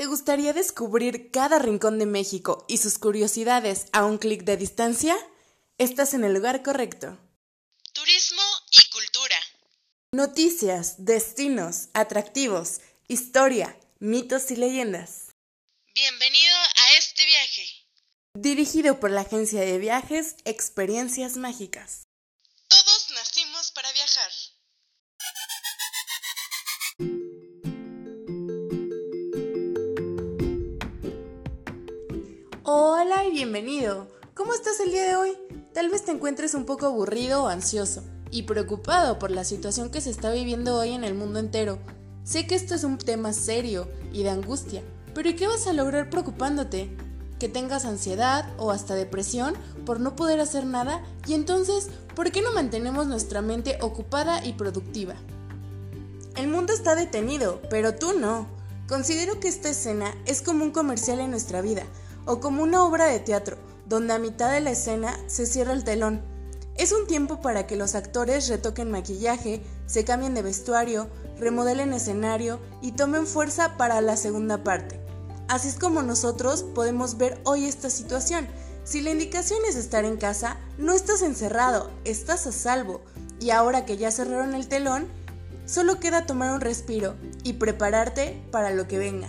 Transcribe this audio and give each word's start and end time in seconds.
¿Te 0.00 0.06
gustaría 0.06 0.54
descubrir 0.54 1.30
cada 1.30 1.58
rincón 1.58 1.98
de 1.98 2.06
México 2.06 2.64
y 2.68 2.78
sus 2.78 2.96
curiosidades 2.96 3.84
a 3.92 4.06
un 4.06 4.16
clic 4.16 4.44
de 4.44 4.56
distancia? 4.56 5.14
Estás 5.76 6.14
en 6.14 6.24
el 6.24 6.32
lugar 6.32 6.62
correcto. 6.62 7.18
Turismo 7.92 8.40
y 8.70 8.90
cultura. 8.90 9.36
Noticias, 10.12 11.04
destinos, 11.04 11.90
atractivos, 11.92 12.80
historia, 13.08 13.78
mitos 13.98 14.50
y 14.50 14.56
leyendas. 14.56 15.32
Bienvenido 15.94 16.56
a 16.56 16.94
este 16.96 17.26
viaje. 17.26 17.66
Dirigido 18.38 19.00
por 19.00 19.10
la 19.10 19.20
agencia 19.20 19.60
de 19.60 19.76
viajes 19.76 20.36
Experiencias 20.46 21.36
Mágicas. 21.36 22.04
Hola 32.72 33.24
y 33.24 33.32
bienvenido. 33.32 34.06
¿Cómo 34.32 34.54
estás 34.54 34.78
el 34.78 34.92
día 34.92 35.02
de 35.02 35.16
hoy? 35.16 35.36
Tal 35.74 35.88
vez 35.88 36.04
te 36.04 36.12
encuentres 36.12 36.54
un 36.54 36.66
poco 36.66 36.86
aburrido 36.86 37.42
o 37.42 37.48
ansioso 37.48 38.04
y 38.30 38.44
preocupado 38.44 39.18
por 39.18 39.32
la 39.32 39.42
situación 39.42 39.90
que 39.90 40.00
se 40.00 40.10
está 40.10 40.30
viviendo 40.30 40.76
hoy 40.76 40.92
en 40.92 41.02
el 41.02 41.14
mundo 41.14 41.40
entero. 41.40 41.80
Sé 42.22 42.46
que 42.46 42.54
esto 42.54 42.76
es 42.76 42.84
un 42.84 42.96
tema 42.96 43.32
serio 43.32 43.88
y 44.12 44.22
de 44.22 44.30
angustia, 44.30 44.84
pero 45.16 45.28
¿y 45.28 45.34
qué 45.34 45.48
vas 45.48 45.66
a 45.66 45.72
lograr 45.72 46.10
preocupándote? 46.10 46.96
Que 47.40 47.48
tengas 47.48 47.84
ansiedad 47.86 48.48
o 48.56 48.70
hasta 48.70 48.94
depresión 48.94 49.54
por 49.84 49.98
no 49.98 50.14
poder 50.14 50.38
hacer 50.38 50.64
nada 50.64 51.02
y 51.26 51.34
entonces, 51.34 51.88
¿por 52.14 52.30
qué 52.30 52.40
no 52.40 52.52
mantenemos 52.52 53.08
nuestra 53.08 53.42
mente 53.42 53.78
ocupada 53.80 54.46
y 54.46 54.52
productiva? 54.52 55.16
El 56.36 56.46
mundo 56.46 56.72
está 56.72 56.94
detenido, 56.94 57.60
pero 57.68 57.96
tú 57.96 58.12
no. 58.12 58.46
Considero 58.88 59.40
que 59.40 59.48
esta 59.48 59.70
escena 59.70 60.14
es 60.24 60.40
como 60.40 60.62
un 60.62 60.70
comercial 60.70 61.18
en 61.18 61.32
nuestra 61.32 61.62
vida, 61.62 61.84
o 62.26 62.40
como 62.40 62.62
una 62.62 62.84
obra 62.84 63.06
de 63.06 63.20
teatro, 63.20 63.56
donde 63.86 64.14
a 64.14 64.18
mitad 64.18 64.52
de 64.52 64.60
la 64.60 64.70
escena 64.70 65.18
se 65.26 65.46
cierra 65.46 65.72
el 65.72 65.84
telón. 65.84 66.22
Es 66.76 66.92
un 66.92 67.06
tiempo 67.06 67.40
para 67.40 67.66
que 67.66 67.76
los 67.76 67.94
actores 67.94 68.48
retoquen 68.48 68.90
maquillaje, 68.90 69.62
se 69.86 70.04
cambien 70.04 70.34
de 70.34 70.42
vestuario, 70.42 71.08
remodelen 71.38 71.92
escenario 71.92 72.60
y 72.80 72.92
tomen 72.92 73.26
fuerza 73.26 73.76
para 73.76 74.00
la 74.00 74.16
segunda 74.16 74.62
parte. 74.62 75.00
Así 75.48 75.68
es 75.68 75.74
como 75.74 76.02
nosotros 76.02 76.62
podemos 76.62 77.18
ver 77.18 77.40
hoy 77.44 77.64
esta 77.64 77.90
situación. 77.90 78.46
Si 78.84 79.00
la 79.00 79.10
indicación 79.10 79.58
es 79.68 79.76
estar 79.76 80.04
en 80.04 80.16
casa, 80.16 80.56
no 80.78 80.92
estás 80.92 81.22
encerrado, 81.22 81.90
estás 82.04 82.46
a 82.46 82.52
salvo. 82.52 83.00
Y 83.40 83.50
ahora 83.50 83.84
que 83.84 83.96
ya 83.96 84.10
cerraron 84.10 84.54
el 84.54 84.68
telón, 84.68 85.08
solo 85.66 85.98
queda 85.98 86.24
tomar 86.24 86.52
un 86.52 86.60
respiro 86.60 87.16
y 87.42 87.54
prepararte 87.54 88.40
para 88.52 88.70
lo 88.70 88.86
que 88.86 88.98
venga. 88.98 89.28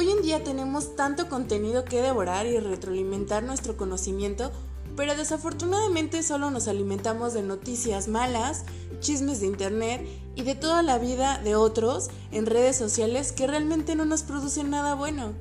Hoy 0.00 0.12
en 0.12 0.22
día 0.22 0.44
tenemos 0.44 0.94
tanto 0.94 1.28
contenido 1.28 1.84
que 1.84 2.00
devorar 2.00 2.46
y 2.46 2.56
retroalimentar 2.60 3.42
nuestro 3.42 3.76
conocimiento, 3.76 4.52
pero 4.94 5.16
desafortunadamente 5.16 6.22
solo 6.22 6.52
nos 6.52 6.68
alimentamos 6.68 7.34
de 7.34 7.42
noticias 7.42 8.06
malas, 8.06 8.64
chismes 9.00 9.40
de 9.40 9.48
internet 9.48 10.06
y 10.36 10.42
de 10.42 10.54
toda 10.54 10.84
la 10.84 10.98
vida 10.98 11.40
de 11.42 11.56
otros 11.56 12.10
en 12.30 12.46
redes 12.46 12.76
sociales 12.76 13.32
que 13.32 13.48
realmente 13.48 13.96
no 13.96 14.04
nos 14.04 14.22
producen 14.22 14.70
nada 14.70 14.94
bueno. 14.94 15.32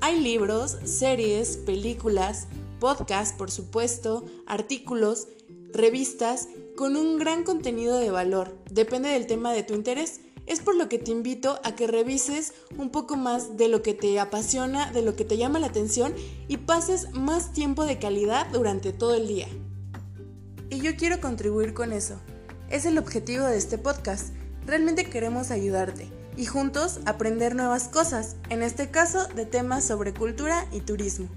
Hay 0.00 0.18
libros, 0.18 0.78
series, 0.82 1.56
películas, 1.58 2.48
podcasts, 2.80 3.36
por 3.38 3.52
supuesto, 3.52 4.24
artículos, 4.48 5.28
revistas 5.72 6.48
con 6.76 6.96
un 6.96 7.18
gran 7.18 7.44
contenido 7.44 7.98
de 7.98 8.10
valor, 8.10 8.58
depende 8.68 9.10
del 9.10 9.28
tema 9.28 9.52
de 9.52 9.62
tu 9.62 9.74
interés 9.74 10.22
es 10.46 10.60
por 10.60 10.76
lo 10.76 10.88
que 10.88 10.98
te 10.98 11.10
invito 11.10 11.60
a 11.64 11.74
que 11.74 11.86
revises 11.86 12.52
un 12.76 12.90
poco 12.90 13.16
más 13.16 13.56
de 13.56 13.68
lo 13.68 13.82
que 13.82 13.94
te 13.94 14.18
apasiona, 14.18 14.90
de 14.92 15.02
lo 15.02 15.16
que 15.16 15.24
te 15.24 15.36
llama 15.36 15.58
la 15.58 15.68
atención 15.68 16.14
y 16.48 16.58
pases 16.58 17.12
más 17.12 17.52
tiempo 17.52 17.84
de 17.84 17.98
calidad 17.98 18.46
durante 18.52 18.92
todo 18.92 19.14
el 19.14 19.28
día. 19.28 19.48
Y 20.70 20.80
yo 20.80 20.96
quiero 20.96 21.20
contribuir 21.20 21.74
con 21.74 21.92
eso. 21.92 22.18
Es 22.70 22.86
el 22.86 22.98
objetivo 22.98 23.44
de 23.44 23.58
este 23.58 23.78
podcast. 23.78 24.32
Realmente 24.66 25.04
queremos 25.04 25.50
ayudarte 25.50 26.08
y 26.36 26.46
juntos 26.46 27.00
aprender 27.04 27.54
nuevas 27.54 27.88
cosas, 27.88 28.36
en 28.48 28.62
este 28.62 28.90
caso 28.90 29.26
de 29.28 29.44
temas 29.44 29.84
sobre 29.84 30.14
cultura 30.14 30.66
y 30.72 30.80
turismo. 30.80 31.28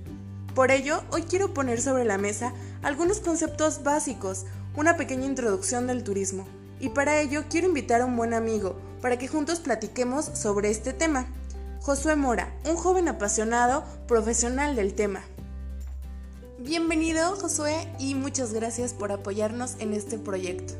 Por 0.53 0.71
ello, 0.71 1.03
hoy 1.11 1.23
quiero 1.23 1.53
poner 1.53 1.81
sobre 1.81 2.05
la 2.05 2.17
mesa 2.17 2.53
algunos 2.81 3.19
conceptos 3.19 3.83
básicos, 3.83 4.45
una 4.75 4.95
pequeña 4.95 5.25
introducción 5.25 5.85
del 5.85 6.03
turismo. 6.03 6.47
Y 6.79 6.89
para 6.89 7.19
ello 7.19 7.43
quiero 7.49 7.67
invitar 7.67 7.99
a 8.01 8.05
un 8.05 8.15
buen 8.15 8.33
amigo, 8.33 8.77
para 9.05 9.19
que 9.19 9.27
juntos 9.27 9.59
platiquemos 9.59 10.25
sobre 10.25 10.71
este 10.71 10.91
tema. 10.91 11.27
Josué 11.79 12.15
Mora, 12.15 12.51
un 12.65 12.75
joven 12.75 13.07
apasionado, 13.07 13.85
profesional 14.07 14.75
del 14.75 14.95
tema. 14.95 15.23
Bienvenido 16.57 17.35
Josué 17.35 17.87
y 17.99 18.15
muchas 18.15 18.51
gracias 18.51 18.95
por 18.95 19.11
apoyarnos 19.11 19.75
en 19.79 19.93
este 19.93 20.17
proyecto. 20.17 20.73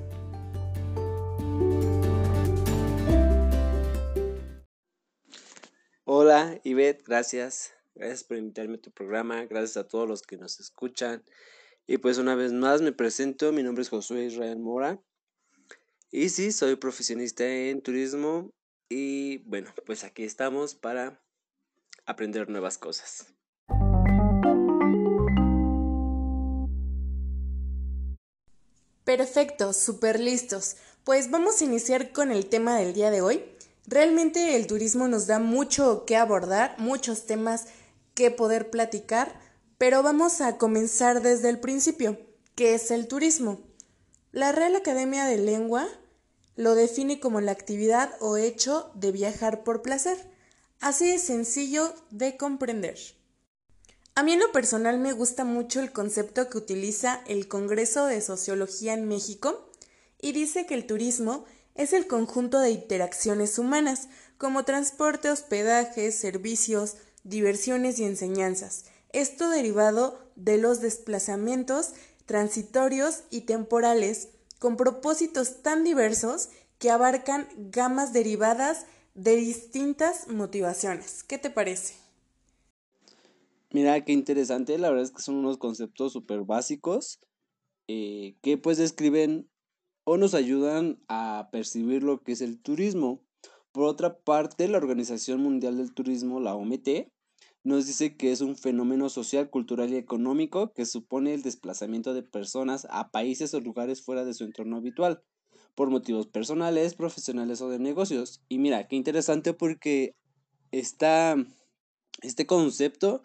Hola 6.05 6.59
Ivette, 6.63 7.05
gracias. 7.05 7.73
Gracias 7.93 8.23
por 8.23 8.37
invitarme 8.37 8.77
a 8.77 8.81
tu 8.81 8.89
programa, 8.89 9.45
gracias 9.45 9.77
a 9.77 9.87
todos 9.87 10.09
los 10.09 10.23
que 10.23 10.37
nos 10.37 10.59
escuchan. 10.59 11.23
Y 11.85 11.99
pues 11.99 12.17
una 12.17 12.33
vez 12.33 12.53
más 12.53 12.81
me 12.81 12.91
presento, 12.91 13.51
mi 13.51 13.61
nombre 13.61 13.83
es 13.83 13.89
Josué 13.89 14.25
Israel 14.25 14.57
Mora. 14.57 14.99
Y 16.17 16.29
sí, 16.29 16.53
soy 16.53 16.77
profesionista 16.77 17.45
en 17.45 17.81
turismo 17.81 18.49
y 18.89 19.39
bueno, 19.39 19.69
pues 19.85 20.05
aquí 20.05 20.23
estamos 20.23 20.73
para 20.73 21.21
aprender 22.05 22.49
nuevas 22.49 22.77
cosas. 22.77 23.27
Perfecto, 29.03 29.73
súper 29.73 30.21
listos. 30.21 30.77
Pues 31.03 31.31
vamos 31.31 31.59
a 31.59 31.65
iniciar 31.65 32.13
con 32.13 32.31
el 32.31 32.45
tema 32.45 32.77
del 32.77 32.93
día 32.93 33.11
de 33.11 33.19
hoy. 33.19 33.43
Realmente 33.85 34.55
el 34.55 34.67
turismo 34.67 35.09
nos 35.09 35.27
da 35.27 35.39
mucho 35.39 36.05
que 36.05 36.15
abordar, 36.15 36.75
muchos 36.77 37.25
temas 37.25 37.65
que 38.13 38.31
poder 38.31 38.69
platicar, 38.69 39.37
pero 39.77 40.01
vamos 40.01 40.39
a 40.39 40.57
comenzar 40.57 41.21
desde 41.21 41.49
el 41.49 41.59
principio. 41.59 42.17
¿Qué 42.55 42.73
es 42.73 42.89
el 42.89 43.09
turismo? 43.09 43.59
La 44.31 44.53
Real 44.53 44.77
Academia 44.77 45.25
de 45.25 45.39
Lengua 45.39 45.89
lo 46.55 46.75
define 46.75 47.19
como 47.19 47.41
la 47.41 47.51
actividad 47.51 48.13
o 48.19 48.37
hecho 48.37 48.91
de 48.95 49.11
viajar 49.11 49.63
por 49.63 49.81
placer. 49.81 50.17
Así 50.79 51.09
de 51.09 51.19
sencillo 51.19 51.93
de 52.11 52.37
comprender. 52.37 52.97
A 54.13 54.23
mí 54.23 54.33
en 54.33 54.39
lo 54.39 54.51
personal 54.51 54.97
me 54.99 55.11
gusta 55.11 55.43
mucho 55.43 55.81
el 55.81 55.91
concepto 55.91 56.49
que 56.49 56.57
utiliza 56.57 57.21
el 57.27 57.47
Congreso 57.47 58.05
de 58.05 58.21
Sociología 58.21 58.93
en 58.93 59.07
México 59.07 59.69
y 60.21 60.31
dice 60.31 60.65
que 60.65 60.73
el 60.73 60.87
turismo 60.87 61.45
es 61.75 61.91
el 61.91 62.07
conjunto 62.07 62.59
de 62.59 62.71
interacciones 62.71 63.59
humanas, 63.59 64.07
como 64.37 64.63
transporte, 64.63 65.29
hospedaje, 65.29 66.11
servicios, 66.11 66.95
diversiones 67.23 67.99
y 67.99 68.05
enseñanzas. 68.05 68.85
Esto 69.11 69.49
derivado 69.49 70.19
de 70.35 70.57
los 70.57 70.79
desplazamientos 70.79 71.91
transitorios 72.25 73.23
y 73.29 73.41
temporales 73.41 74.29
con 74.59 74.77
propósitos 74.77 75.61
tan 75.61 75.83
diversos 75.83 76.49
que 76.79 76.89
abarcan 76.89 77.47
gamas 77.55 78.13
derivadas 78.13 78.85
de 79.13 79.35
distintas 79.37 80.27
motivaciones. 80.27 81.23
¿Qué 81.23 81.37
te 81.37 81.49
parece? 81.49 81.95
Mira, 83.71 84.03
qué 84.05 84.13
interesante, 84.13 84.77
la 84.77 84.89
verdad 84.89 85.05
es 85.05 85.11
que 85.11 85.21
son 85.21 85.35
unos 85.35 85.57
conceptos 85.57 86.13
súper 86.13 86.41
básicos 86.41 87.19
eh, 87.87 88.35
que 88.41 88.57
pues 88.57 88.77
describen 88.77 89.49
o 90.05 90.17
nos 90.17 90.33
ayudan 90.33 90.99
a 91.07 91.49
percibir 91.51 92.03
lo 92.03 92.21
que 92.23 92.31
es 92.31 92.41
el 92.41 92.61
turismo. 92.61 93.21
Por 93.71 93.85
otra 93.85 94.19
parte, 94.19 94.67
la 94.67 94.77
Organización 94.77 95.41
Mundial 95.41 95.77
del 95.77 95.93
Turismo, 95.93 96.39
la 96.39 96.55
OMT, 96.55 97.11
nos 97.65 97.87
dice 97.87 98.15
que 98.15 98.31
es 98.31 98.41
un 98.41 98.55
fenómeno 98.55 99.09
social, 99.09 99.49
cultural 99.49 99.91
y 99.91 99.95
económico 99.97 100.71
que 100.71 100.85
supone 100.85 101.33
el 101.33 101.41
desplazamiento 101.41 102.13
de 102.13 102.21
personas 102.21 102.87
a 102.91 103.09
países 103.09 103.55
o 103.55 103.59
lugares 103.59 104.03
fuera 104.03 104.23
de 104.23 104.35
su 104.35 104.43
entorno 104.43 104.77
habitual, 104.77 105.23
por 105.73 105.89
motivos 105.89 106.27
personales, 106.27 106.93
profesionales 106.93 107.61
o 107.61 107.69
de 107.69 107.79
negocios. 107.79 108.43
Y 108.49 108.59
mira, 108.59 108.87
qué 108.87 108.95
interesante 108.95 109.53
porque 109.55 110.15
esta, 110.71 111.35
este 112.21 112.45
concepto 112.45 113.23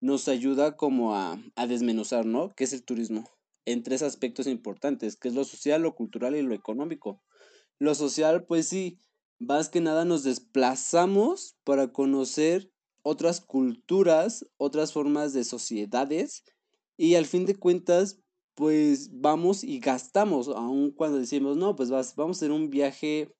nos 0.00 0.28
ayuda 0.28 0.76
como 0.76 1.14
a, 1.14 1.38
a 1.54 1.66
desmenuzar, 1.66 2.24
¿no? 2.24 2.54
¿Qué 2.56 2.64
es 2.64 2.72
el 2.72 2.84
turismo? 2.84 3.28
En 3.66 3.82
tres 3.82 4.02
aspectos 4.02 4.46
importantes, 4.46 5.16
que 5.16 5.28
es 5.28 5.34
lo 5.34 5.44
social, 5.44 5.82
lo 5.82 5.94
cultural 5.94 6.34
y 6.34 6.40
lo 6.40 6.54
económico. 6.54 7.20
Lo 7.78 7.94
social, 7.94 8.46
pues 8.46 8.66
sí, 8.66 8.98
más 9.38 9.68
que 9.68 9.82
nada 9.82 10.06
nos 10.06 10.24
desplazamos 10.24 11.58
para 11.64 11.92
conocer 11.92 12.73
otras 13.04 13.40
culturas, 13.40 14.44
otras 14.56 14.92
formas 14.92 15.32
de 15.32 15.44
sociedades 15.44 16.42
y 16.96 17.14
al 17.14 17.26
fin 17.26 17.46
de 17.46 17.54
cuentas 17.54 18.18
pues 18.54 19.10
vamos 19.20 19.62
y 19.62 19.78
gastamos, 19.78 20.48
aun 20.48 20.90
cuando 20.90 21.18
decimos, 21.18 21.56
no, 21.56 21.76
pues 21.76 21.90
vas, 21.90 22.16
vamos 22.16 22.36
a 22.36 22.38
hacer 22.38 22.52
un 22.52 22.70
viaje 22.70 23.34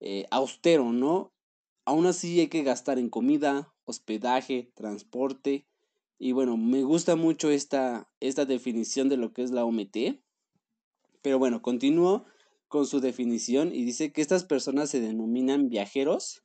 eh, 0.00 0.26
austero, 0.30 0.92
¿no? 0.92 1.32
aún 1.90 2.06
así 2.06 2.38
hay 2.38 2.48
que 2.48 2.62
gastar 2.62 3.00
en 3.00 3.10
comida, 3.10 3.74
hospedaje, 3.84 4.70
transporte. 4.74 5.66
Y 6.18 6.32
bueno, 6.32 6.56
me 6.56 6.84
gusta 6.84 7.16
mucho 7.16 7.50
esta, 7.50 8.08
esta 8.20 8.44
definición 8.44 9.08
de 9.08 9.16
lo 9.16 9.32
que 9.32 9.42
es 9.42 9.50
la 9.50 9.64
OMT. 9.64 10.22
Pero 11.20 11.38
bueno, 11.40 11.62
continúo 11.62 12.26
con 12.68 12.86
su 12.86 13.00
definición 13.00 13.74
y 13.74 13.84
dice 13.84 14.12
que 14.12 14.22
estas 14.22 14.44
personas 14.44 14.90
se 14.90 15.00
denominan 15.00 15.68
viajeros, 15.68 16.44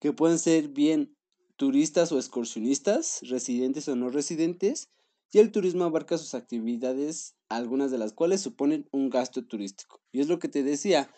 que 0.00 0.12
pueden 0.12 0.38
ser 0.38 0.68
bien 0.68 1.16
turistas 1.56 2.12
o 2.12 2.18
excursionistas, 2.18 3.20
residentes 3.22 3.88
o 3.88 3.96
no 3.96 4.10
residentes, 4.10 4.88
y 5.32 5.38
el 5.38 5.50
turismo 5.50 5.84
abarca 5.84 6.16
sus 6.16 6.34
actividades, 6.34 7.34
algunas 7.48 7.90
de 7.90 7.98
las 7.98 8.12
cuales 8.12 8.40
suponen 8.40 8.88
un 8.92 9.10
gasto 9.10 9.44
turístico. 9.44 10.00
Y 10.12 10.20
es 10.20 10.28
lo 10.28 10.38
que 10.38 10.48
te 10.48 10.62
decía, 10.62 11.10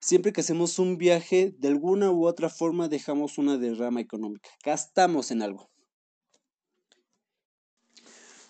siempre 0.00 0.32
que 0.32 0.42
hacemos 0.42 0.78
un 0.78 0.96
viaje, 0.96 1.56
de 1.58 1.68
alguna 1.68 2.12
u 2.12 2.26
otra 2.26 2.48
forma 2.48 2.88
dejamos 2.88 3.36
una 3.36 3.58
derrama 3.58 4.00
económica, 4.00 4.48
gastamos 4.64 5.30
en 5.30 5.42
algo. 5.42 5.70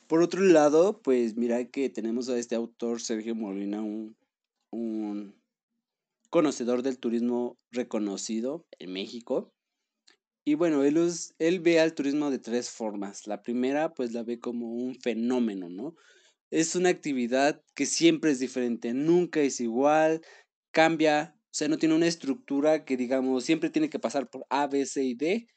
Por 0.06 0.22
otro 0.22 0.42
lado, 0.42 1.00
pues 1.00 1.36
mira 1.36 1.64
que 1.70 1.88
tenemos 1.88 2.28
a 2.28 2.38
este 2.38 2.54
autor, 2.54 3.00
Sergio 3.00 3.34
Molina, 3.34 3.80
un, 3.80 4.16
un 4.70 5.34
conocedor 6.28 6.82
del 6.82 6.98
turismo 6.98 7.56
reconocido 7.70 8.66
en 8.78 8.92
México. 8.92 9.53
Y 10.44 10.54
bueno, 10.54 10.84
él, 10.84 10.98
él 11.38 11.60
ve 11.60 11.80
al 11.80 11.94
turismo 11.94 12.30
de 12.30 12.38
tres 12.38 12.70
formas. 12.70 13.26
La 13.26 13.42
primera, 13.42 13.94
pues 13.94 14.12
la 14.12 14.22
ve 14.22 14.38
como 14.38 14.72
un 14.72 14.94
fenómeno, 14.96 15.70
¿no? 15.70 15.96
Es 16.50 16.76
una 16.76 16.90
actividad 16.90 17.62
que 17.74 17.86
siempre 17.86 18.30
es 18.30 18.38
diferente, 18.38 18.92
nunca 18.92 19.40
es 19.40 19.60
igual, 19.60 20.20
cambia, 20.70 21.34
o 21.36 21.48
sea, 21.50 21.68
no 21.68 21.78
tiene 21.78 21.94
una 21.94 22.06
estructura 22.06 22.84
que 22.84 22.96
digamos 22.96 23.44
siempre 23.44 23.70
tiene 23.70 23.90
que 23.90 23.98
pasar 23.98 24.28
por 24.28 24.46
A, 24.50 24.66
B, 24.66 24.84
C 24.86 25.02
y 25.02 25.14
D, 25.14 25.48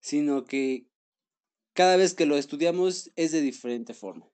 sino 0.00 0.44
que 0.44 0.86
cada 1.74 1.96
vez 1.96 2.14
que 2.14 2.26
lo 2.26 2.36
estudiamos 2.36 3.10
es 3.16 3.32
de 3.32 3.42
diferente 3.42 3.94
forma. 3.94 4.28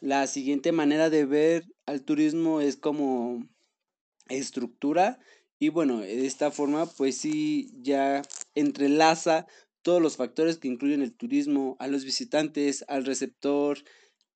La 0.00 0.26
siguiente 0.26 0.72
manera 0.72 1.10
de 1.10 1.24
ver 1.24 1.64
al 1.86 2.02
turismo 2.04 2.60
es 2.60 2.76
como 2.76 3.48
estructura 4.28 5.18
y 5.58 5.68
bueno, 5.68 6.00
de 6.00 6.26
esta 6.26 6.50
forma 6.50 6.86
pues 6.86 7.16
sí 7.16 7.70
ya 7.80 8.22
entrelaza 8.54 9.46
todos 9.82 10.00
los 10.00 10.16
factores 10.16 10.58
que 10.58 10.68
incluyen 10.68 11.02
el 11.02 11.14
turismo, 11.14 11.76
a 11.80 11.88
los 11.88 12.04
visitantes, 12.04 12.84
al 12.88 13.04
receptor, 13.04 13.78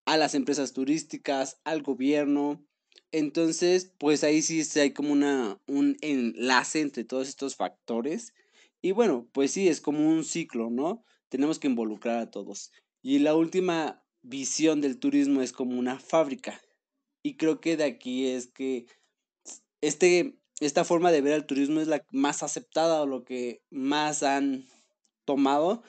a 0.04 0.16
las 0.16 0.34
empresas 0.34 0.72
turísticas, 0.72 1.60
al 1.64 1.82
gobierno. 1.82 2.64
Entonces, 3.12 3.92
pues 3.98 4.24
ahí 4.24 4.42
sí 4.42 4.62
hay 4.78 4.92
como 4.92 5.12
una, 5.12 5.60
un 5.66 5.96
enlace 6.00 6.80
entre 6.80 7.04
todos 7.04 7.28
estos 7.28 7.56
factores. 7.56 8.34
Y 8.82 8.92
bueno, 8.92 9.28
pues 9.32 9.52
sí, 9.52 9.68
es 9.68 9.80
como 9.80 10.08
un 10.08 10.24
ciclo, 10.24 10.70
¿no? 10.70 11.04
Tenemos 11.28 11.58
que 11.58 11.68
involucrar 11.68 12.18
a 12.18 12.30
todos. 12.30 12.72
Y 13.02 13.20
la 13.20 13.34
última 13.34 14.04
visión 14.22 14.80
del 14.80 14.98
turismo 14.98 15.42
es 15.42 15.52
como 15.52 15.78
una 15.78 15.98
fábrica. 15.98 16.60
Y 17.22 17.36
creo 17.36 17.60
que 17.60 17.76
de 17.76 17.84
aquí 17.84 18.26
es 18.26 18.48
que 18.48 18.86
este 19.80 20.38
esta 20.60 20.84
forma 20.84 21.12
de 21.12 21.20
ver 21.20 21.34
al 21.34 21.46
turismo 21.46 21.80
es 21.80 21.88
la 21.88 22.04
más 22.10 22.42
aceptada 22.42 23.02
o 23.02 23.06
lo 23.06 23.24
que 23.24 23.62
más 23.70 24.22
han 24.22 24.66
tomado, 25.24 25.82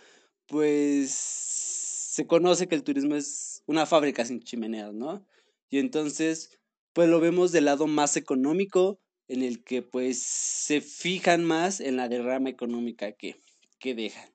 pues 0.47 1.11
se 1.11 2.27
conoce 2.27 2.67
que 2.67 2.75
el 2.75 2.83
turismo 2.83 3.15
es 3.15 3.63
una 3.65 3.85
fábrica 3.85 4.25
sin 4.25 4.41
chimeneas, 4.41 4.93
¿no? 4.93 5.25
Y 5.69 5.79
entonces, 5.79 6.59
pues 6.93 7.09
lo 7.09 7.19
vemos 7.19 7.51
del 7.51 7.65
lado 7.65 7.87
más 7.87 8.17
económico, 8.17 8.99
en 9.27 9.43
el 9.43 9.63
que 9.63 9.81
pues 9.81 10.19
se 10.19 10.81
fijan 10.81 11.43
más 11.43 11.79
en 11.79 11.97
la 11.97 12.07
derrama 12.07 12.49
económica 12.49 13.11
que, 13.11 13.39
que 13.79 13.93
dejan. 13.93 14.29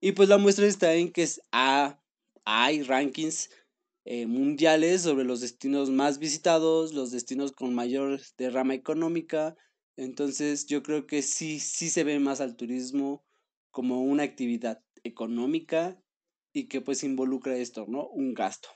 Y 0.00 0.12
pues 0.12 0.28
la 0.28 0.38
muestra 0.38 0.66
está 0.66 0.94
en 0.94 1.12
que 1.12 1.24
es 1.24 1.40
hay 2.44 2.82
rankings 2.82 3.50
eh, 4.04 4.26
mundiales 4.26 5.02
sobre 5.02 5.24
los 5.24 5.40
destinos 5.40 5.90
más 5.90 6.18
visitados, 6.18 6.92
los 6.92 7.10
destinos 7.10 7.52
con 7.52 7.74
mayor 7.74 8.20
derrama 8.36 8.74
económica. 8.74 9.56
Entonces 9.96 10.66
yo 10.66 10.82
creo 10.82 11.06
que 11.06 11.22
sí, 11.22 11.60
sí 11.60 11.90
se 11.90 12.04
ve 12.04 12.18
más 12.18 12.40
al 12.40 12.56
turismo 12.56 13.24
como 13.70 14.02
una 14.02 14.24
actividad 14.24 14.82
económica 15.04 16.00
y 16.52 16.68
que 16.68 16.80
pues 16.80 17.04
involucra 17.04 17.56
esto, 17.56 17.86
¿no? 17.88 18.06
Un 18.08 18.34
gasto. 18.34 18.68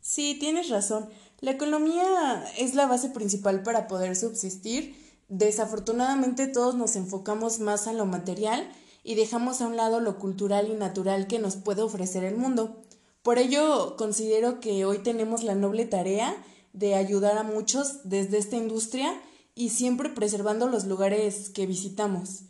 Sí, 0.00 0.36
tienes 0.40 0.70
razón. 0.70 1.10
La 1.40 1.50
economía 1.50 2.44
es 2.56 2.74
la 2.74 2.86
base 2.86 3.10
principal 3.10 3.62
para 3.62 3.86
poder 3.86 4.16
subsistir. 4.16 4.94
Desafortunadamente 5.28 6.46
todos 6.46 6.74
nos 6.74 6.96
enfocamos 6.96 7.60
más 7.60 7.86
a 7.86 7.92
lo 7.92 8.06
material 8.06 8.70
y 9.02 9.14
dejamos 9.14 9.60
a 9.60 9.66
un 9.66 9.76
lado 9.76 10.00
lo 10.00 10.18
cultural 10.18 10.68
y 10.68 10.74
natural 10.74 11.26
que 11.26 11.38
nos 11.38 11.56
puede 11.56 11.82
ofrecer 11.82 12.24
el 12.24 12.36
mundo. 12.36 12.82
Por 13.22 13.38
ello, 13.38 13.96
considero 13.98 14.60
que 14.60 14.86
hoy 14.86 14.98
tenemos 14.98 15.42
la 15.42 15.54
noble 15.54 15.84
tarea 15.84 16.34
de 16.72 16.94
ayudar 16.94 17.36
a 17.36 17.42
muchos 17.42 18.00
desde 18.04 18.38
esta 18.38 18.56
industria 18.56 19.12
y 19.54 19.68
siempre 19.68 20.08
preservando 20.08 20.68
los 20.68 20.86
lugares 20.86 21.50
que 21.50 21.66
visitamos. 21.66 22.44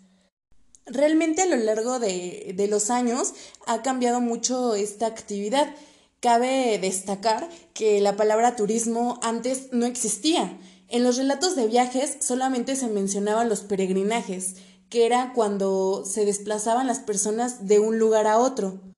Realmente 0.87 1.43
a 1.43 1.47
lo 1.47 1.57
largo 1.57 1.99
de, 1.99 2.53
de, 2.57 2.69
los 2.69 2.91
años 2.91 3.35
ha 3.67 3.83
cambiado 3.83 4.21
mucho 4.21 4.77
esta 4.77 5.07
actividad. 5.07 5.75
Cabe 6.21 6.79
destacar 6.79 7.49
que 7.75 8.01
la 8.01 8.15
palabra 8.15 8.55
turismo 8.55 9.19
antes 9.23 9.73
no 9.73 9.87
existía. 9.87 10.57
En 10.87 11.03
los 11.03 11.17
relatos 11.17 11.57
de 11.57 11.67
viajes 11.67 12.19
solamente 12.21 12.77
se 12.77 12.87
mencionaban 12.87 13.49
los 13.49 13.63
peregrinajes, 13.63 14.55
que 14.89 15.07
era 15.07 15.33
cuando 15.35 16.05
se 16.05 16.25
desplazaban 16.25 16.87
las 16.87 17.01
personas 17.01 17.67
de 17.67 17.81
un 17.81 17.99
lugar 17.99 18.29
a 18.29 18.39
otro 18.39 18.90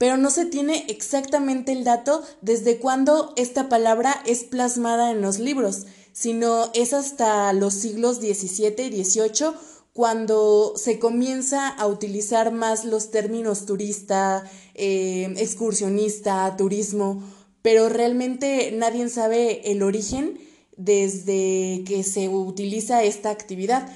pero 0.00 0.16
no 0.16 0.30
se 0.30 0.46
tiene 0.46 0.86
exactamente 0.88 1.72
el 1.72 1.84
dato 1.84 2.22
desde 2.40 2.78
cuándo 2.78 3.34
esta 3.36 3.68
palabra 3.68 4.22
es 4.24 4.44
plasmada 4.44 5.10
en 5.10 5.20
los 5.20 5.38
libros, 5.38 5.84
sino 6.14 6.70
es 6.72 6.94
hasta 6.94 7.52
los 7.52 7.74
siglos 7.74 8.16
XVII 8.16 8.86
y 8.86 9.04
XVIII 9.04 9.50
cuando 9.92 10.72
se 10.74 10.98
comienza 10.98 11.68
a 11.68 11.86
utilizar 11.86 12.50
más 12.50 12.86
los 12.86 13.10
términos 13.10 13.66
turista, 13.66 14.50
eh, 14.74 15.34
excursionista, 15.36 16.56
turismo, 16.56 17.22
pero 17.60 17.90
realmente 17.90 18.72
nadie 18.72 19.06
sabe 19.10 19.70
el 19.70 19.82
origen 19.82 20.40
desde 20.78 21.84
que 21.86 22.04
se 22.04 22.30
utiliza 22.30 23.02
esta 23.02 23.28
actividad. 23.28 23.86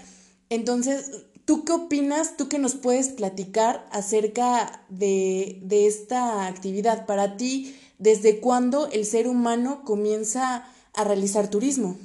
Entonces, 0.50 1.24
¿Tú 1.44 1.64
qué 1.64 1.73
opinas? 1.73 2.37
¿Tú 2.38 2.49
qué 2.49 2.58
nos 2.58 2.75
puedes 2.75 3.08
platicar 3.08 3.87
acerca 3.93 4.85
de, 4.88 5.59
de, 5.62 5.87
esta 5.87 6.47
actividad? 6.47 7.04
Para 7.04 7.37
ti, 7.37 7.76
¿desde 7.99 8.40
cuándo 8.40 8.88
el 8.90 9.04
ser 9.04 9.28
humano 9.28 9.83
comienza 9.85 10.66
a 10.95 11.04
realizar 11.04 11.50
turismo? 11.50 11.99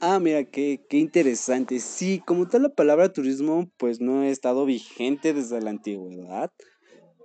Ah, 0.00 0.18
mira, 0.20 0.44
qué, 0.44 0.86
qué 0.88 0.96
interesante. 0.96 1.80
Sí, 1.80 2.22
como 2.24 2.48
tal 2.48 2.62
la 2.62 2.74
palabra 2.74 3.12
turismo, 3.12 3.70
pues 3.76 4.00
no 4.00 4.22
ha 4.22 4.28
estado 4.28 4.64
vigente 4.64 5.34
desde 5.34 5.60
la 5.60 5.68
antigüedad, 5.68 6.50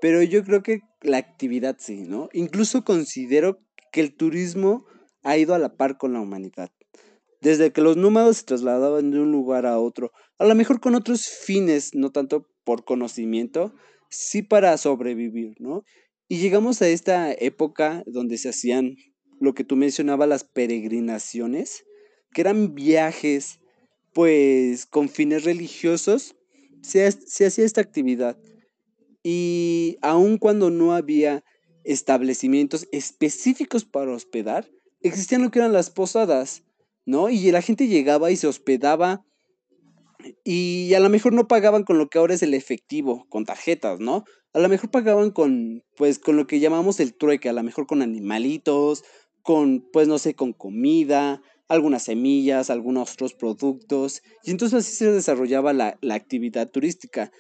pero 0.02 0.22
yo 0.22 0.44
creo 0.44 0.62
que 0.62 0.82
la 1.02 1.18
actividad 1.18 1.78
sí, 1.80 2.02
¿no? 2.02 2.28
Incluso 2.34 2.84
considero 2.84 3.60
que 3.94 4.02
el 4.02 4.14
turismo 4.14 4.86
ha 5.24 5.38
ido 5.38 5.56
a 5.56 5.60
la 5.60 5.78
par 5.78 5.98
con 5.98 6.12
la 6.12 6.20
humanidad. 6.20 6.70
Desde 7.46 7.72
que 7.72 7.82
los 7.82 7.96
nómadas 7.96 8.38
se 8.38 8.46
trasladaban 8.46 9.12
de 9.12 9.20
un 9.20 9.32
lugar 9.32 9.68
a 9.68 9.78
otro, 9.78 10.12
a 10.40 10.48
lo 10.48 10.56
mejor 10.56 10.80
con 10.80 10.96
otros 10.96 11.28
fines, 11.28 11.94
no 11.94 12.12
tanto 12.12 12.50
por 12.64 12.86
conocimiento, 12.86 13.72
sí 14.10 14.42
para 14.42 14.76
sobrevivir, 14.80 15.54
¿no? 15.60 15.84
Y 16.28 16.38
llegamos 16.38 16.82
a 16.82 16.88
esta 16.88 17.32
época 17.34 18.02
donde 18.08 18.40
se 18.40 18.50
hacían 18.50 18.96
lo 19.40 19.54
que 19.54 19.64
tú 19.64 19.76
mencionabas, 19.76 20.28
las 20.28 20.44
peregrinaciones, 20.44 21.86
que 22.34 22.42
eran 22.42 22.74
viajes, 22.74 23.60
pues 24.12 24.88
con 24.88 25.08
fines 25.08 25.44
religiosos, 25.44 26.36
se, 26.82 27.12
se 27.12 27.46
hacía 27.46 27.64
esta 27.64 27.82
actividad. 27.82 28.40
Y 29.22 29.98
aun 30.02 30.40
cuando 30.40 30.72
no 30.72 30.94
había 30.94 31.44
establecimientos 31.84 32.88
específicos 32.92 33.86
para 33.86 34.14
hospedar, 34.14 34.68
existían 35.02 35.44
lo 35.44 35.52
que 35.52 35.60
eran 35.60 35.74
las 35.74 35.92
posadas, 35.92 36.64
¿no? 37.06 37.30
Y 37.30 37.52
la 37.52 37.62
gente 37.62 37.88
llegaba 37.88 38.32
y 38.32 38.36
se 38.36 38.48
hospedaba 38.48 39.24
y 40.44 40.94
a 40.94 41.00
lo 41.00 41.10
mejor 41.10 41.34
no 41.34 41.48
pagaban 41.48 41.84
con 41.84 41.98
lo 41.98 42.10
que 42.10 42.18
ahora 42.18 42.34
es 42.34 42.44
el 42.44 42.54
efectivo, 42.54 43.26
con 43.30 43.46
tarjetas, 43.46 44.00
¿no? 44.00 44.24
A 44.54 44.60
lo 44.60 44.70
mejor 44.70 44.90
pagaban 44.90 45.32
con, 45.32 45.84
pues, 45.96 46.20
con 46.20 46.38
lo 46.38 46.48
que 46.48 46.60
llamamos 46.60 47.00
el 47.00 47.16
trueque, 47.16 47.50
a 47.50 47.54
lo 47.54 47.64
mejor 47.64 47.86
con 47.88 48.02
animalitos, 48.02 49.04
con, 49.42 49.88
pues, 49.92 50.08
no 50.08 50.18
sé, 50.18 50.34
con 50.34 50.54
comida, 50.54 51.42
algunas 51.68 52.04
semillas, 52.04 52.70
algunos 52.70 53.14
otros 53.14 53.34
productos. 53.34 54.22
Y 54.44 54.52
entonces 54.52 54.80
así 54.80 54.96
se 54.96 55.12
desarrollaba 55.12 55.74
la, 55.74 55.98
la 56.02 56.16
actividad 56.16 56.70
turística. 56.70 57.32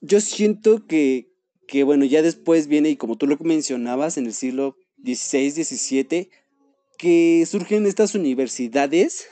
Yo 0.00 0.20
siento 0.20 0.86
que, 0.86 1.28
que, 1.66 1.84
bueno, 1.84 2.04
ya 2.04 2.22
después 2.22 2.68
viene, 2.68 2.90
y 2.90 2.96
como 2.96 3.16
tú 3.16 3.26
lo 3.26 3.36
mencionabas, 3.40 4.16
en 4.16 4.26
el 4.26 4.34
siglo 4.34 4.76
XVI, 5.04 5.50
XVII, 5.64 6.30
que 7.02 7.44
surgen 7.50 7.84
estas 7.84 8.14
universidades 8.14 9.26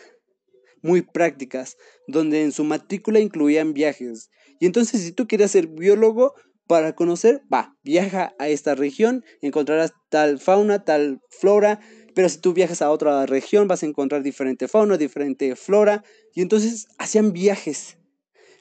muy 0.83 1.03
prácticas, 1.03 1.77
donde 2.09 2.43
en 2.43 2.51
su 2.51 2.65
matrícula 2.65 3.21
incluían 3.21 3.75
viajes. 3.75 4.29
Y 4.59 4.67
entonces 4.67 5.03
si 5.03 5.13
tú 5.13 5.29
querías 5.29 5.53
ser 5.53 5.69
biólogo, 5.69 6.35
para 6.67 6.97
conocer, 6.97 7.43
va, 7.53 7.77
viaja 7.85 8.35
a 8.41 8.49
esta 8.49 8.75
región, 8.75 9.25
encontrarás 9.41 9.93
tal 10.09 10.41
fauna, 10.41 10.85
tal 10.85 11.21
flora, 11.29 11.79
pero 12.17 12.29
si 12.29 12.39
tú 12.39 12.53
viajas 12.55 12.83
a 12.83 12.91
otra 12.91 13.25
región 13.27 13.69
vas 13.69 13.85
a 13.85 13.87
encontrar 13.87 14.25
diferente 14.25 14.67
fauna, 14.67 14.97
diferente 14.97 15.55
flora, 15.55 16.03
y 16.35 16.43
entonces 16.43 16.89
hacían 16.99 17.33
viajes, 17.33 17.99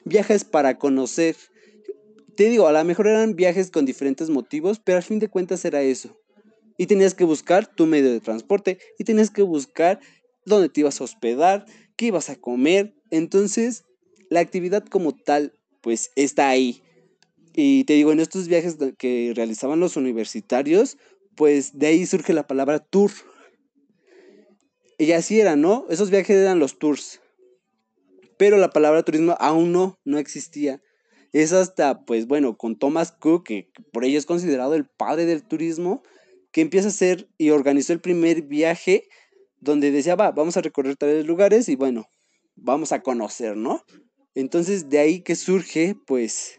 viajes 0.04 0.44
para 0.44 0.78
conocer. 0.78 1.34
Te 2.36 2.48
digo, 2.48 2.68
a 2.68 2.72
lo 2.72 2.84
mejor 2.84 3.08
eran 3.08 3.34
viajes 3.34 3.72
con 3.72 3.86
diferentes 3.86 4.30
motivos, 4.30 4.80
pero 4.80 4.98
al 4.98 5.04
fin 5.04 5.18
de 5.18 5.28
cuentas 5.28 5.64
era 5.64 5.82
eso. 5.82 6.19
Y 6.80 6.86
tenías 6.86 7.12
que 7.12 7.24
buscar 7.24 7.66
tu 7.66 7.84
medio 7.84 8.10
de 8.10 8.20
transporte 8.20 8.78
y 8.98 9.04
tenías 9.04 9.30
que 9.30 9.42
buscar 9.42 10.00
dónde 10.46 10.70
te 10.70 10.80
ibas 10.80 10.98
a 10.98 11.04
hospedar, 11.04 11.66
qué 11.94 12.06
ibas 12.06 12.30
a 12.30 12.36
comer. 12.36 12.94
Entonces, 13.10 13.84
la 14.30 14.40
actividad 14.40 14.86
como 14.86 15.14
tal, 15.14 15.52
pues 15.82 16.10
está 16.16 16.48
ahí. 16.48 16.82
Y 17.54 17.84
te 17.84 17.92
digo, 17.92 18.12
en 18.12 18.20
estos 18.20 18.48
viajes 18.48 18.78
que 18.96 19.34
realizaban 19.36 19.78
los 19.78 19.98
universitarios, 19.98 20.96
pues 21.34 21.78
de 21.78 21.88
ahí 21.88 22.06
surge 22.06 22.32
la 22.32 22.46
palabra 22.46 22.78
tour. 22.78 23.10
Y 24.96 25.12
así 25.12 25.38
era, 25.38 25.56
¿no? 25.56 25.84
Esos 25.90 26.08
viajes 26.08 26.34
eran 26.34 26.60
los 26.60 26.78
tours. 26.78 27.20
Pero 28.38 28.56
la 28.56 28.70
palabra 28.70 29.02
turismo 29.02 29.36
aún 29.38 29.70
no, 29.70 29.98
no 30.06 30.16
existía. 30.16 30.80
Es 31.34 31.52
hasta, 31.52 32.06
pues 32.06 32.26
bueno, 32.26 32.56
con 32.56 32.78
Thomas 32.78 33.12
Cook, 33.12 33.44
que 33.44 33.70
por 33.92 34.06
ello 34.06 34.16
es 34.16 34.24
considerado 34.24 34.74
el 34.74 34.86
padre 34.86 35.26
del 35.26 35.42
turismo, 35.42 36.02
que 36.52 36.60
empieza 36.60 36.88
a 36.88 36.90
hacer 36.90 37.28
y 37.38 37.50
organizó 37.50 37.92
el 37.92 38.00
primer 38.00 38.42
viaje 38.42 39.08
donde 39.60 39.90
decía, 39.90 40.16
va, 40.16 40.32
vamos 40.32 40.56
a 40.56 40.62
recorrer 40.62 40.96
tales 40.96 41.26
lugares 41.26 41.68
y 41.68 41.76
bueno, 41.76 42.06
vamos 42.56 42.92
a 42.92 43.02
conocer, 43.02 43.56
¿no? 43.56 43.84
Entonces 44.34 44.88
de 44.88 44.98
ahí 44.98 45.20
que 45.20 45.36
surge, 45.36 45.96
pues, 46.06 46.58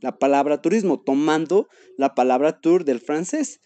la 0.00 0.18
palabra 0.18 0.60
turismo, 0.60 1.00
tomando 1.00 1.68
la 1.96 2.14
palabra 2.14 2.60
tour 2.60 2.84
del 2.84 3.00
francés. 3.00 3.60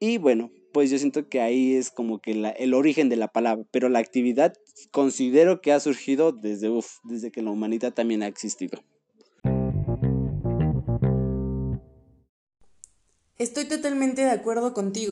Y 0.00 0.18
bueno, 0.18 0.50
pues 0.72 0.90
yo 0.90 0.98
siento 0.98 1.28
que 1.28 1.40
ahí 1.40 1.74
es 1.74 1.90
como 1.90 2.20
que 2.20 2.32
el 2.58 2.74
origen 2.74 3.08
de 3.08 3.16
la 3.16 3.28
palabra, 3.28 3.64
pero 3.70 3.88
la 3.88 4.00
actividad 4.00 4.52
considero 4.90 5.60
que 5.60 5.72
ha 5.72 5.80
surgido 5.80 6.32
desde, 6.32 6.68
desde 7.04 7.30
que 7.30 7.42
la 7.42 7.50
humanidad 7.50 7.94
también 7.94 8.22
ha 8.22 8.26
existido. 8.26 8.82
Estoy 13.38 13.66
totalmente 13.66 14.22
de 14.22 14.30
acuerdo 14.30 14.72
contigo. 14.72 15.10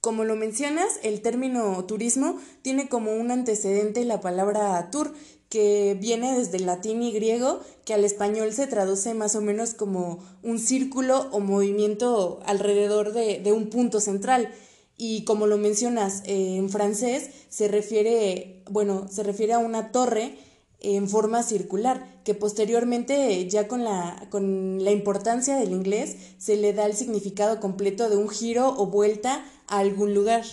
Como 0.00 0.22
lo 0.22 0.36
mencionas, 0.36 1.00
el 1.02 1.20
término 1.20 1.84
turismo 1.84 2.38
tiene 2.62 2.88
como 2.88 3.12
un 3.12 3.32
antecedente 3.32 4.04
la 4.04 4.20
palabra 4.20 4.88
tour, 4.92 5.12
que 5.48 5.96
viene 6.00 6.38
desde 6.38 6.58
el 6.58 6.66
latín 6.66 7.02
y 7.02 7.10
griego, 7.10 7.60
que 7.84 7.92
al 7.92 8.04
español 8.04 8.52
se 8.52 8.68
traduce 8.68 9.14
más 9.14 9.34
o 9.34 9.40
menos 9.40 9.74
como 9.74 10.20
un 10.44 10.60
círculo 10.60 11.28
o 11.32 11.40
movimiento 11.40 12.38
alrededor 12.46 13.12
de, 13.12 13.52
un 13.52 13.68
punto 13.68 13.98
central. 13.98 14.48
Y 14.96 15.24
como 15.24 15.48
lo 15.48 15.58
mencionas, 15.58 16.22
eh, 16.24 16.56
en 16.56 16.70
francés 16.70 17.30
se 17.48 17.66
refiere, 17.66 18.62
bueno, 18.70 19.08
se 19.10 19.24
refiere 19.24 19.54
a 19.54 19.58
una 19.58 19.90
torre 19.90 20.38
en 20.80 21.08
forma 21.08 21.42
circular, 21.42 22.20
que 22.24 22.34
posteriormente 22.34 23.48
ya 23.48 23.66
con 23.68 23.84
la, 23.84 24.26
con 24.30 24.84
la 24.84 24.90
importancia 24.90 25.56
del 25.56 25.72
inglés 25.72 26.16
se 26.38 26.56
le 26.56 26.72
da 26.72 26.86
el 26.86 26.94
significado 26.94 27.60
completo 27.60 28.08
de 28.10 28.16
un 28.16 28.28
giro 28.28 28.68
o 28.68 28.86
vuelta 28.86 29.44
a 29.66 29.78
algún 29.78 30.14
lugar. 30.14 30.44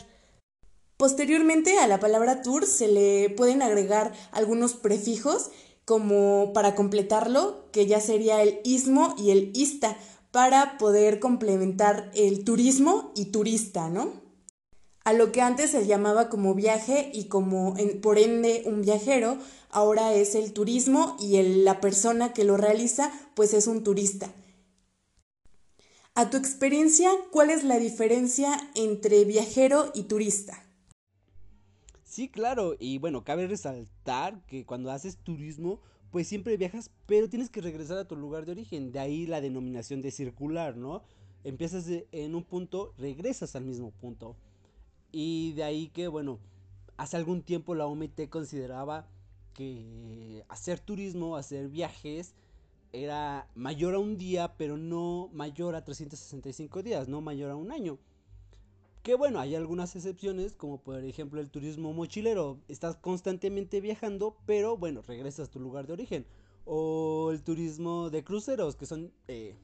Posteriormente 0.97 1.79
a 1.79 1.87
la 1.87 1.99
palabra 1.99 2.41
tour 2.41 2.65
se 2.65 2.87
le 2.87 3.29
pueden 3.29 3.61
agregar 3.61 4.13
algunos 4.31 4.73
prefijos 4.73 5.49
como 5.85 6.53
para 6.53 6.75
completarlo, 6.75 7.69
que 7.71 7.87
ya 7.87 7.99
sería 7.99 8.41
el 8.41 8.61
ismo 8.63 9.15
y 9.17 9.31
el 9.31 9.51
ista, 9.53 9.97
para 10.31 10.77
poder 10.77 11.19
complementar 11.19 12.09
el 12.15 12.43
turismo 12.43 13.11
y 13.15 13.25
turista, 13.25 13.89
¿no? 13.89 14.22
A 15.05 15.11
lo 15.11 15.33
que 15.33 15.41
antes 15.41 15.71
se 15.71 15.85
llamaba 15.85 16.29
como 16.29 16.55
viaje 16.55 17.11
y 17.13 17.25
como 17.25 17.75
por 18.01 18.17
ende 18.17 18.63
un 18.65 18.81
viajero, 18.81 19.37
ahora 19.69 20.13
es 20.13 20.33
el 20.33 20.53
turismo 20.53 21.17
y 21.19 21.41
la 21.63 21.81
persona 21.81 22.31
que 22.31 22.45
lo 22.45 22.55
realiza 22.55 23.11
pues 23.35 23.53
es 23.53 23.67
un 23.67 23.83
turista. 23.83 24.31
A 26.15 26.29
tu 26.29 26.37
experiencia, 26.37 27.09
¿cuál 27.31 27.49
es 27.49 27.65
la 27.65 27.79
diferencia 27.79 28.55
entre 28.75 29.25
viajero 29.25 29.91
y 29.93 30.03
turista? 30.03 30.63
Sí, 32.05 32.29
claro, 32.29 32.75
y 32.79 32.99
bueno, 32.99 33.23
cabe 33.23 33.47
resaltar 33.47 34.39
que 34.45 34.65
cuando 34.65 34.91
haces 34.91 35.17
turismo, 35.17 35.81
pues 36.11 36.27
siempre 36.27 36.55
viajas, 36.55 36.91
pero 37.07 37.27
tienes 37.27 37.49
que 37.49 37.59
regresar 37.59 37.97
a 37.97 38.07
tu 38.07 38.15
lugar 38.15 38.45
de 38.45 38.51
origen, 38.51 38.91
de 38.91 38.99
ahí 38.99 39.25
la 39.25 39.41
denominación 39.41 40.01
de 40.01 40.11
circular, 40.11 40.77
¿no? 40.77 41.01
Empiezas 41.43 41.87
en 41.89 42.35
un 42.35 42.43
punto, 42.43 42.93
regresas 42.97 43.55
al 43.55 43.65
mismo 43.65 43.91
punto. 43.91 44.37
Y 45.13 45.53
de 45.53 45.63
ahí 45.63 45.87
que, 45.89 46.07
bueno, 46.07 46.39
hace 46.97 47.15
algún 47.17 47.43
tiempo 47.43 47.75
la 47.75 47.85
OMT 47.85 48.29
consideraba 48.29 49.07
que 49.53 50.43
hacer 50.49 50.79
turismo, 50.79 51.37
hacer 51.37 51.69
viajes, 51.69 52.33
era 52.91 53.47
mayor 53.53 53.93
a 53.93 53.99
un 53.99 54.17
día, 54.17 54.55
pero 54.57 54.75
no 54.75 55.29
mayor 55.31 55.75
a 55.75 55.85
365 55.85 56.81
días, 56.81 57.07
no 57.07 57.21
mayor 57.21 57.51
a 57.51 57.55
un 57.55 57.71
año. 57.71 57.99
Que 59.03 59.13
bueno, 59.13 59.39
hay 59.39 59.53
algunas 59.53 59.95
excepciones, 59.95 60.55
como 60.55 60.81
por 60.81 61.03
ejemplo 61.03 61.39
el 61.39 61.51
turismo 61.51 61.93
mochilero. 61.93 62.59
Estás 62.67 62.95
constantemente 62.95 63.81
viajando, 63.81 64.35
pero 64.47 64.77
bueno, 64.77 65.03
regresas 65.03 65.47
a 65.49 65.51
tu 65.51 65.59
lugar 65.59 65.85
de 65.85 65.93
origen. 65.93 66.25
O 66.65 67.29
el 67.31 67.43
turismo 67.43 68.09
de 68.09 68.23
cruceros, 68.23 68.75
que 68.75 68.87
son 68.87 69.11
eh, 69.27 69.55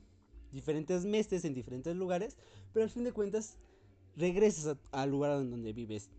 diferentes 0.52 1.06
meses 1.06 1.44
en 1.44 1.56
diferentes 1.56 1.96
lugares, 1.96 2.38
pero 2.72 2.84
al 2.84 2.92
fin 2.92 3.04
de 3.04 3.14
cuentas 3.14 3.58
regresas 4.16 4.78
al 4.92 5.12
lugar 5.12 5.32
donde 5.50 5.74
vives. 5.74 6.10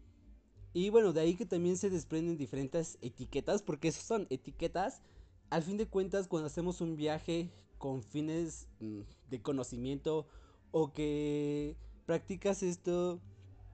Y 0.72 0.90
bueno, 0.90 1.12
de 1.12 1.20
ahí 1.20 1.34
que 1.34 1.46
también 1.46 1.76
se 1.76 1.90
desprenden 1.90 2.36
diferentes 2.36 2.98
etiquetas, 3.02 3.62
porque 3.62 3.88
esas 3.88 4.04
son 4.04 4.26
etiquetas. 4.30 5.02
Al 5.50 5.62
fin 5.62 5.76
de 5.76 5.88
cuentas, 5.88 6.28
cuando 6.28 6.46
hacemos 6.46 6.80
un 6.80 6.96
viaje 6.96 7.50
con 7.78 8.02
fines 8.02 8.68
mm, 8.78 9.00
de 9.30 9.42
conocimiento 9.42 10.26
o 10.70 10.92
que 10.92 11.76
practicas 12.06 12.62
esto 12.62 13.20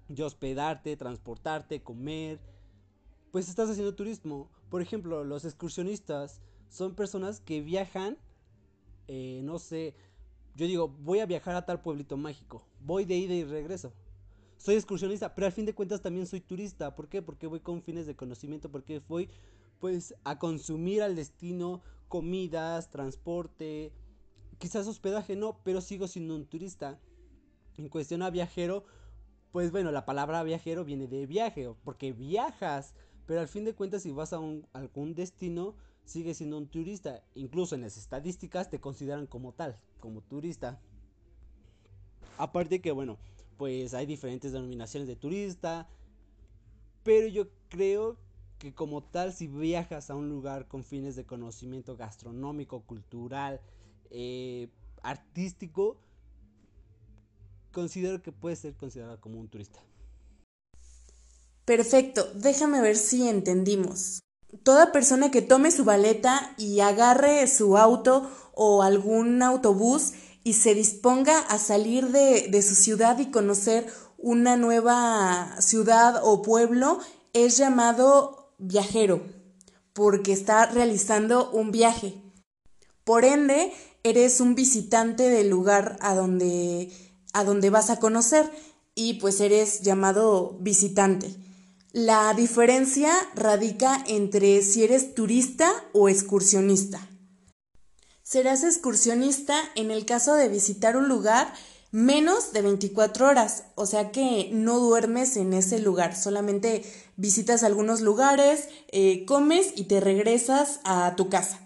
de 0.08 0.22
hospedarte, 0.22 0.96
transportarte, 0.96 1.82
comer, 1.82 2.40
pues 3.30 3.48
estás 3.48 3.68
haciendo 3.68 3.94
turismo. 3.94 4.48
Por 4.70 4.80
ejemplo, 4.80 5.24
los 5.24 5.44
excursionistas 5.44 6.40
son 6.68 6.94
personas 6.94 7.40
que 7.40 7.60
viajan, 7.60 8.16
eh, 9.08 9.40
no 9.44 9.58
sé, 9.58 9.94
yo 10.54 10.66
digo, 10.66 10.88
voy 10.88 11.18
a 11.18 11.26
viajar 11.26 11.54
a 11.54 11.66
tal 11.66 11.82
pueblito 11.82 12.16
mágico, 12.16 12.66
voy 12.80 13.04
de 13.04 13.16
ida 13.16 13.34
y 13.34 13.44
regreso. 13.44 13.92
Soy 14.66 14.74
excursionista, 14.74 15.32
pero 15.32 15.46
al 15.46 15.52
fin 15.52 15.64
de 15.64 15.76
cuentas 15.76 16.02
también 16.02 16.26
soy 16.26 16.40
turista. 16.40 16.96
¿Por 16.96 17.08
qué? 17.08 17.22
Porque 17.22 17.46
voy 17.46 17.60
con 17.60 17.82
fines 17.82 18.04
de 18.04 18.16
conocimiento, 18.16 18.68
porque 18.68 19.00
voy 19.06 19.30
pues 19.78 20.12
a 20.24 20.40
consumir 20.40 21.04
al 21.04 21.14
destino 21.14 21.82
comidas, 22.08 22.90
transporte, 22.90 23.92
quizás 24.58 24.88
hospedaje 24.88 25.36
no, 25.36 25.60
pero 25.62 25.80
sigo 25.80 26.08
siendo 26.08 26.34
un 26.34 26.46
turista. 26.46 26.98
En 27.76 27.88
cuestión 27.88 28.22
a 28.22 28.30
viajero, 28.30 28.84
pues 29.52 29.70
bueno, 29.70 29.92
la 29.92 30.04
palabra 30.04 30.42
viajero 30.42 30.84
viene 30.84 31.06
de 31.06 31.26
viaje, 31.26 31.72
porque 31.84 32.12
viajas, 32.12 32.96
pero 33.24 33.38
al 33.38 33.46
fin 33.46 33.64
de 33.64 33.76
cuentas 33.76 34.02
si 34.02 34.10
vas 34.10 34.32
a, 34.32 34.40
un, 34.40 34.66
algún 34.72 35.14
destino, 35.14 35.76
sigues 36.04 36.38
siendo 36.38 36.58
un 36.58 36.66
turista. 36.66 37.22
Incluso 37.36 37.76
en 37.76 37.82
las 37.82 37.96
estadísticas 37.96 38.68
te 38.68 38.80
consideran 38.80 39.28
como 39.28 39.52
tal, 39.52 39.78
como 40.00 40.22
turista. 40.22 40.80
Aparte 42.36 42.80
que 42.80 42.90
bueno, 42.90 43.16
pues 43.56 43.94
hay 43.94 44.06
diferentes 44.06 44.52
denominaciones 44.52 45.08
de 45.08 45.16
turista, 45.16 45.88
pero 47.02 47.26
yo 47.28 47.48
creo 47.68 48.16
que 48.58 48.74
como 48.74 49.02
tal 49.02 49.32
si 49.32 49.46
viajas 49.46 50.10
a 50.10 50.14
un 50.14 50.28
lugar 50.28 50.66
con 50.66 50.84
fines 50.84 51.16
de 51.16 51.24
conocimiento 51.24 51.96
gastronómico, 51.96 52.80
cultural, 52.80 53.60
eh, 54.10 54.68
artístico, 55.02 55.98
considero 57.72 58.22
que 58.22 58.32
puede 58.32 58.56
ser 58.56 58.74
considerado 58.74 59.20
como 59.20 59.38
un 59.38 59.48
turista. 59.48 59.80
Perfecto, 61.64 62.30
déjame 62.34 62.80
ver 62.80 62.96
si 62.96 63.28
entendimos. 63.28 64.20
Toda 64.62 64.92
persona 64.92 65.30
que 65.30 65.42
tome 65.42 65.70
su 65.70 65.84
baleta 65.84 66.54
y 66.56 66.80
agarre 66.80 67.46
su 67.48 67.76
auto 67.76 68.30
o 68.54 68.82
algún 68.82 69.42
autobús 69.42 70.12
y 70.46 70.52
se 70.52 70.76
disponga 70.76 71.40
a 71.40 71.58
salir 71.58 72.12
de, 72.12 72.46
de 72.48 72.62
su 72.62 72.76
ciudad 72.76 73.18
y 73.18 73.32
conocer 73.32 73.92
una 74.16 74.56
nueva 74.56 75.56
ciudad 75.58 76.20
o 76.22 76.40
pueblo 76.40 77.00
es 77.32 77.56
llamado 77.56 78.54
viajero, 78.56 79.26
porque 79.92 80.32
está 80.32 80.66
realizando 80.66 81.50
un 81.50 81.72
viaje. 81.72 82.22
Por 83.02 83.24
ende, 83.24 83.72
eres 84.04 84.40
un 84.40 84.54
visitante 84.54 85.30
del 85.30 85.48
lugar 85.48 85.96
a 86.00 86.14
donde 86.14 86.92
a 87.32 87.42
donde 87.42 87.70
vas 87.70 87.90
a 87.90 87.98
conocer 87.98 88.48
y 88.94 89.14
pues 89.14 89.40
eres 89.40 89.80
llamado 89.80 90.58
visitante. 90.60 91.34
La 91.90 92.32
diferencia 92.34 93.12
radica 93.34 94.04
entre 94.06 94.62
si 94.62 94.84
eres 94.84 95.12
turista 95.12 95.72
o 95.92 96.08
excursionista. 96.08 97.00
Serás 98.28 98.64
excursionista 98.64 99.54
en 99.76 99.92
el 99.92 100.04
caso 100.04 100.34
de 100.34 100.48
visitar 100.48 100.96
un 100.96 101.08
lugar 101.08 101.54
menos 101.92 102.52
de 102.52 102.60
24 102.60 103.28
horas, 103.28 103.66
o 103.76 103.86
sea 103.86 104.10
que 104.10 104.50
no 104.52 104.80
duermes 104.80 105.36
en 105.36 105.52
ese 105.52 105.78
lugar, 105.78 106.16
solamente 106.16 106.82
visitas 107.16 107.62
algunos 107.62 108.00
lugares, 108.00 108.68
eh, 108.88 109.24
comes 109.26 109.74
y 109.76 109.84
te 109.84 110.00
regresas 110.00 110.80
a 110.82 111.14
tu 111.14 111.28
casa. 111.28 111.60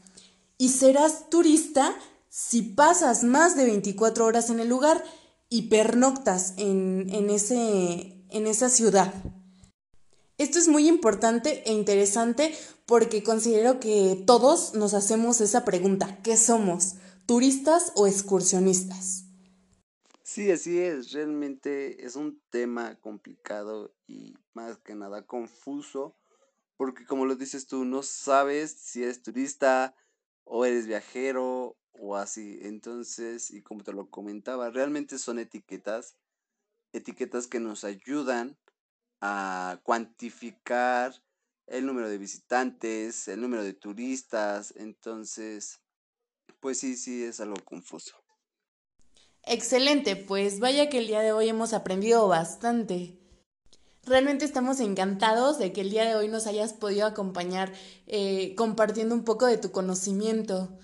Y 0.58 0.68
serás 0.68 1.30
turista 1.30 1.96
si 2.28 2.60
pasas 2.60 3.24
más 3.24 3.56
de 3.56 3.64
24 3.64 4.26
horas 4.26 4.50
en 4.50 4.60
el 4.60 4.68
lugar 4.68 5.02
y 5.48 5.70
pernoctas 5.70 6.52
en, 6.58 7.08
en, 7.08 7.30
ese, 7.30 8.22
en 8.28 8.46
esa 8.46 8.68
ciudad. 8.68 9.14
Esto 10.40 10.58
es 10.58 10.68
muy 10.68 10.88
importante 10.88 11.68
e 11.68 11.72
interesante 11.74 12.56
porque 12.86 13.22
considero 13.22 13.78
que 13.78 14.24
todos 14.26 14.72
nos 14.72 14.94
hacemos 14.94 15.42
esa 15.42 15.66
pregunta, 15.66 16.18
¿qué 16.22 16.38
somos? 16.38 16.94
¿Turistas 17.26 17.92
o 17.94 18.06
excursionistas? 18.06 19.26
Sí, 20.22 20.50
así 20.50 20.78
es, 20.78 21.12
realmente 21.12 22.06
es 22.06 22.16
un 22.16 22.40
tema 22.48 22.98
complicado 23.00 23.94
y 24.06 24.32
más 24.54 24.78
que 24.78 24.94
nada 24.94 25.26
confuso, 25.26 26.16
porque 26.78 27.04
como 27.04 27.26
lo 27.26 27.36
dices 27.36 27.66
tú, 27.66 27.84
no 27.84 28.02
sabes 28.02 28.72
si 28.72 29.02
eres 29.02 29.22
turista 29.22 29.94
o 30.44 30.64
eres 30.64 30.86
viajero 30.86 31.76
o 31.92 32.16
así. 32.16 32.60
Entonces, 32.62 33.50
y 33.50 33.60
como 33.60 33.84
te 33.84 33.92
lo 33.92 34.08
comentaba, 34.08 34.70
realmente 34.70 35.18
son 35.18 35.38
etiquetas, 35.38 36.16
etiquetas 36.94 37.46
que 37.46 37.60
nos 37.60 37.84
ayudan 37.84 38.56
a 39.20 39.80
cuantificar 39.82 41.14
el 41.66 41.86
número 41.86 42.08
de 42.08 42.18
visitantes, 42.18 43.28
el 43.28 43.40
número 43.40 43.62
de 43.62 43.74
turistas, 43.74 44.74
entonces, 44.76 45.80
pues 46.58 46.80
sí, 46.80 46.96
sí, 46.96 47.22
es 47.22 47.40
algo 47.40 47.56
confuso. 47.64 48.16
Excelente, 49.44 50.16
pues 50.16 50.58
vaya 50.60 50.88
que 50.90 50.98
el 50.98 51.06
día 51.06 51.20
de 51.20 51.32
hoy 51.32 51.48
hemos 51.48 51.72
aprendido 51.72 52.28
bastante. 52.28 53.18
Realmente 54.04 54.44
estamos 54.44 54.80
encantados 54.80 55.58
de 55.58 55.72
que 55.72 55.82
el 55.82 55.90
día 55.90 56.04
de 56.04 56.14
hoy 56.14 56.28
nos 56.28 56.46
hayas 56.46 56.72
podido 56.72 57.06
acompañar 57.06 57.72
eh, 58.06 58.54
compartiendo 58.56 59.14
un 59.14 59.24
poco 59.24 59.46
de 59.46 59.58
tu 59.58 59.70
conocimiento. 59.70 60.78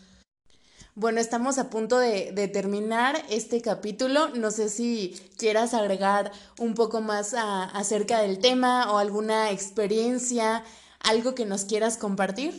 Bueno, 0.99 1.21
estamos 1.21 1.59
a 1.59 1.69
punto 1.69 1.99
de, 1.99 2.33
terminar 2.49 3.23
este 3.29 3.61
capítulo. 3.61 4.31
No 4.31 4.51
sé 4.51 4.71
si 4.71 5.15
quieras 5.37 5.75
agregar 5.75 6.33
un 6.59 6.73
poco 6.73 7.03
más 7.03 7.35
acerca 7.37 8.23
del 8.23 8.39
tema 8.39 8.91
o 8.91 8.97
alguna 8.97 9.51
experiencia, 9.51 10.65
algo 11.01 11.35
que 11.35 11.45
nos 11.45 11.67
quieras 11.67 11.99
compartir. 11.99 12.55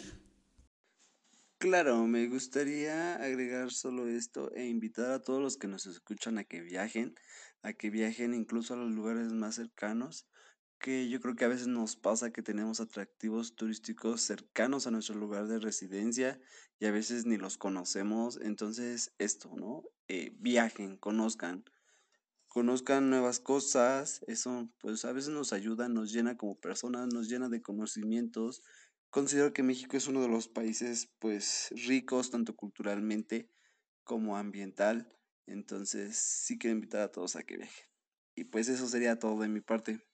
Claro, 1.58 2.06
me 2.06 2.28
gustaría 2.28 3.16
agregar 3.16 3.72
solo 3.72 4.08
esto 4.08 4.52
e 4.54 4.68
invitar 4.68 5.14
a 5.14 5.24
todos 5.24 5.42
los 5.42 5.58
que 5.58 5.68
nos 5.68 5.88
escuchan 5.88 6.38
a 6.38 6.44
que 6.44 6.62
viajen, 6.62 7.16
a 7.64 7.74
que 7.74 7.90
viajen 7.90 8.36
incluso 8.36 8.76
a 8.76 8.78
los 8.78 8.92
lugares 8.92 9.34
más 9.34 9.56
cercanos, 9.56 10.28
que 10.80 11.10
yo 11.10 11.20
creo 11.20 11.36
que 11.36 11.46
a 11.46 11.50
veces 11.50 11.68
nos 11.68 11.96
pasa 11.96 12.32
que 12.32 12.42
tenemos 12.42 12.80
atractivos 12.80 13.56
turísticos 13.56 14.22
cercanos 14.22 14.88
a 14.88 14.92
nuestro 14.92 15.16
lugar 15.16 15.48
de 15.48 15.60
residencia 15.60 16.40
y 16.80 16.86
a 16.86 16.92
veces 16.92 17.26
ni 17.26 17.38
los 17.38 17.58
conocemos. 17.58 18.40
Entonces, 18.42 19.14
esto, 19.18 19.52
¿no? 19.56 19.84
Eh, 20.08 20.32
viajen, 20.40 20.98
conozcan, 20.98 21.66
conozcan 22.48 23.10
nuevas 23.10 23.40
cosas. 23.40 24.24
Eso, 24.28 24.70
pues 24.80 25.06
a 25.06 25.12
veces 25.14 25.30
nos 25.32 25.54
ayuda, 25.54 25.90
nos 25.90 26.12
llena 26.14 26.38
como 26.38 26.60
personas, 26.60 27.08
nos 27.14 27.30
llena 27.30 27.50
de 27.50 27.62
conocimientos. 27.62 28.62
Considero 29.10 29.54
que 29.54 29.64
México 29.64 29.98
es 29.98 30.08
uno 30.08 30.22
de 30.22 30.30
los 30.30 30.48
países, 30.48 31.10
pues, 31.20 31.70
ricos, 31.88 32.32
tanto 32.32 32.56
culturalmente 32.56 33.50
como 34.04 34.38
ambiental. 34.38 35.12
Entonces, 35.48 36.18
sí 36.18 36.58
quiero 36.58 36.76
invitar 36.76 37.02
a 37.02 37.12
todos 37.12 37.36
a 37.36 37.44
que 37.44 37.58
viajen. 37.58 37.86
Y 38.36 38.44
pues 38.46 38.70
eso 38.70 38.88
sería 38.88 39.18
todo 39.18 39.42
de 39.42 39.50
mi 39.50 39.62
parte. 39.62 40.07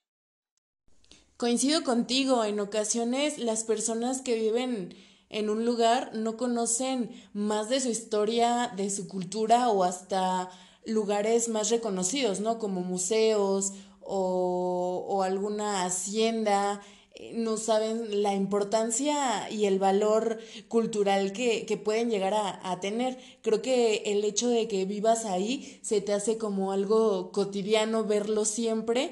Coincido 1.43 1.83
contigo, 1.83 2.45
en 2.45 2.61
ocasiones 2.61 3.37
las 3.37 3.65
personas 3.65 4.21
que 4.21 4.35
viven 4.35 4.95
en 5.29 5.49
un 5.49 5.65
lugar 5.65 6.11
no 6.13 6.37
conocen 6.37 7.09
más 7.33 7.67
de 7.67 7.81
su 7.81 7.89
historia, 7.89 8.71
de 8.77 8.89
su 8.89 9.09
cultura 9.09 9.67
o 9.67 9.83
hasta 9.83 10.49
lugares 10.85 11.49
más 11.49 11.69
reconocidos, 11.69 12.39
¿no? 12.39 12.59
Como 12.59 12.79
museos 12.79 13.73
o, 13.99 15.21
alguna 15.21 15.83
hacienda, 15.83 16.81
eh, 17.15 17.33
no 17.35 17.57
saben 17.57 18.23
la 18.23 18.33
importancia 18.33 19.49
y 19.51 19.65
el 19.65 19.79
valor 19.79 20.39
cultural 20.69 21.33
que, 21.33 21.81
pueden 21.83 22.09
llegar 22.09 22.35
a, 22.35 22.79
tener. 22.79 23.19
Creo 23.41 23.61
que 23.61 24.03
el 24.05 24.23
hecho 24.23 24.47
de 24.47 24.69
que 24.69 24.85
vivas 24.85 25.25
ahí 25.25 25.77
se 25.81 25.99
te 25.99 26.13
hace 26.13 26.37
como 26.37 26.71
algo 26.71 27.33
cotidiano 27.33 28.05
verlo 28.05 28.45
siempre 28.45 29.11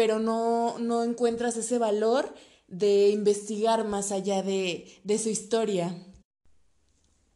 pero 0.00 0.18
no, 0.18 0.78
no 0.78 1.04
encuentras 1.04 1.58
ese 1.58 1.76
valor 1.76 2.34
de 2.68 3.10
investigar 3.10 3.84
más 3.84 4.12
allá 4.12 4.42
de, 4.42 4.98
de 5.04 5.18
su 5.18 5.28
historia. 5.28 5.94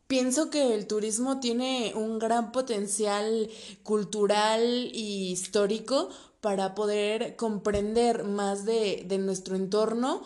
Pienso 0.07 0.49
que 0.49 0.73
el 0.75 0.87
turismo 0.87 1.41
tiene 1.41 1.93
un 1.95 2.19
gran 2.19 2.53
potencial 2.53 3.51
cultural 3.83 4.89
y 4.95 5.31
histórico 5.31 6.09
para 6.41 6.75
poder 6.75 7.37
comprender 7.37 8.25
más 8.25 8.65
de, 8.65 9.05
de 9.07 9.19
nuestro 9.19 9.57
entorno 9.57 10.23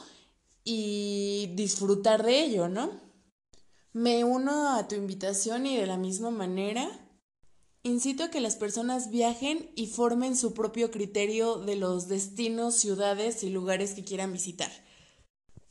y 0.62 1.51
disfrutar 1.57 2.22
de 2.22 2.44
ello, 2.44 2.68
¿no? 2.68 3.01
Me 3.92 4.22
uno 4.22 4.77
a 4.77 4.87
tu 4.87 4.94
invitación 4.94 5.66
y 5.66 5.77
de 5.77 5.87
la 5.87 5.96
misma 5.96 6.31
manera 6.31 6.88
Incito 7.88 8.24
a 8.24 8.31
que 8.31 8.42
las 8.42 8.57
personas 8.57 9.09
viajen 9.09 9.70
y 9.74 9.87
formen 9.87 10.37
su 10.37 10.53
propio 10.53 10.90
criterio 10.90 11.57
de 11.57 11.74
los 11.74 12.07
destinos, 12.07 12.74
ciudades 12.74 13.42
y 13.42 13.48
lugares 13.48 13.94
que 13.94 14.05
quieran 14.05 14.31
visitar. 14.31 14.70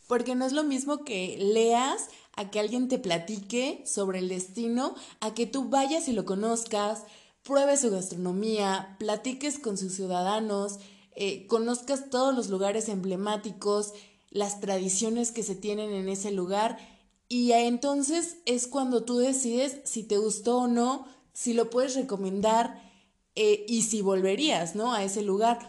Porque 0.08 0.34
no 0.34 0.44
es 0.48 0.52
lo 0.52 0.64
mismo 0.64 1.04
que 1.04 1.38
leas 1.38 2.08
a 2.36 2.50
que 2.50 2.60
alguien 2.60 2.88
te 2.88 2.98
platique 2.98 3.84
sobre 3.86 4.18
el 4.18 4.30
destino, 4.30 4.96
a 5.20 5.36
que 5.36 5.46
tú 5.46 5.70
vayas 5.70 6.08
y 6.08 6.14
lo 6.14 6.26
conozcas, 6.26 7.04
pruebes 7.44 7.82
su 7.82 7.92
gastronomía, 7.92 8.96
platiques 8.98 9.60
con 9.60 9.78
sus 9.78 9.94
ciudadanos, 9.94 10.80
eh, 11.16 11.46
conozcas 11.46 12.10
todos 12.10 12.36
los 12.36 12.50
lugares 12.50 12.90
emblemáticos, 12.90 13.94
las 14.32 14.60
tradiciones 14.60 15.32
que 15.32 15.44
se 15.44 15.54
tienen 15.54 15.92
en 15.92 16.10
ese 16.10 16.32
lugar 16.32 16.80
y 17.30 17.52
entonces 17.52 18.38
es 18.46 18.68
cuando 18.68 19.04
tú 19.04 19.18
decides 19.18 19.82
si 19.84 20.04
te 20.04 20.18
gustó 20.18 20.60
o 20.60 20.68
no, 20.68 21.06
si 21.38 21.54
lo 21.54 21.70
puedes 21.70 21.94
recomendar 21.94 22.82
eh, 23.36 23.64
y 23.68 23.84
si 23.84 24.02
volverías, 24.02 24.76
¿no? 24.76 24.92
A 24.92 25.04
ese 25.04 25.22
lugar. 25.22 25.60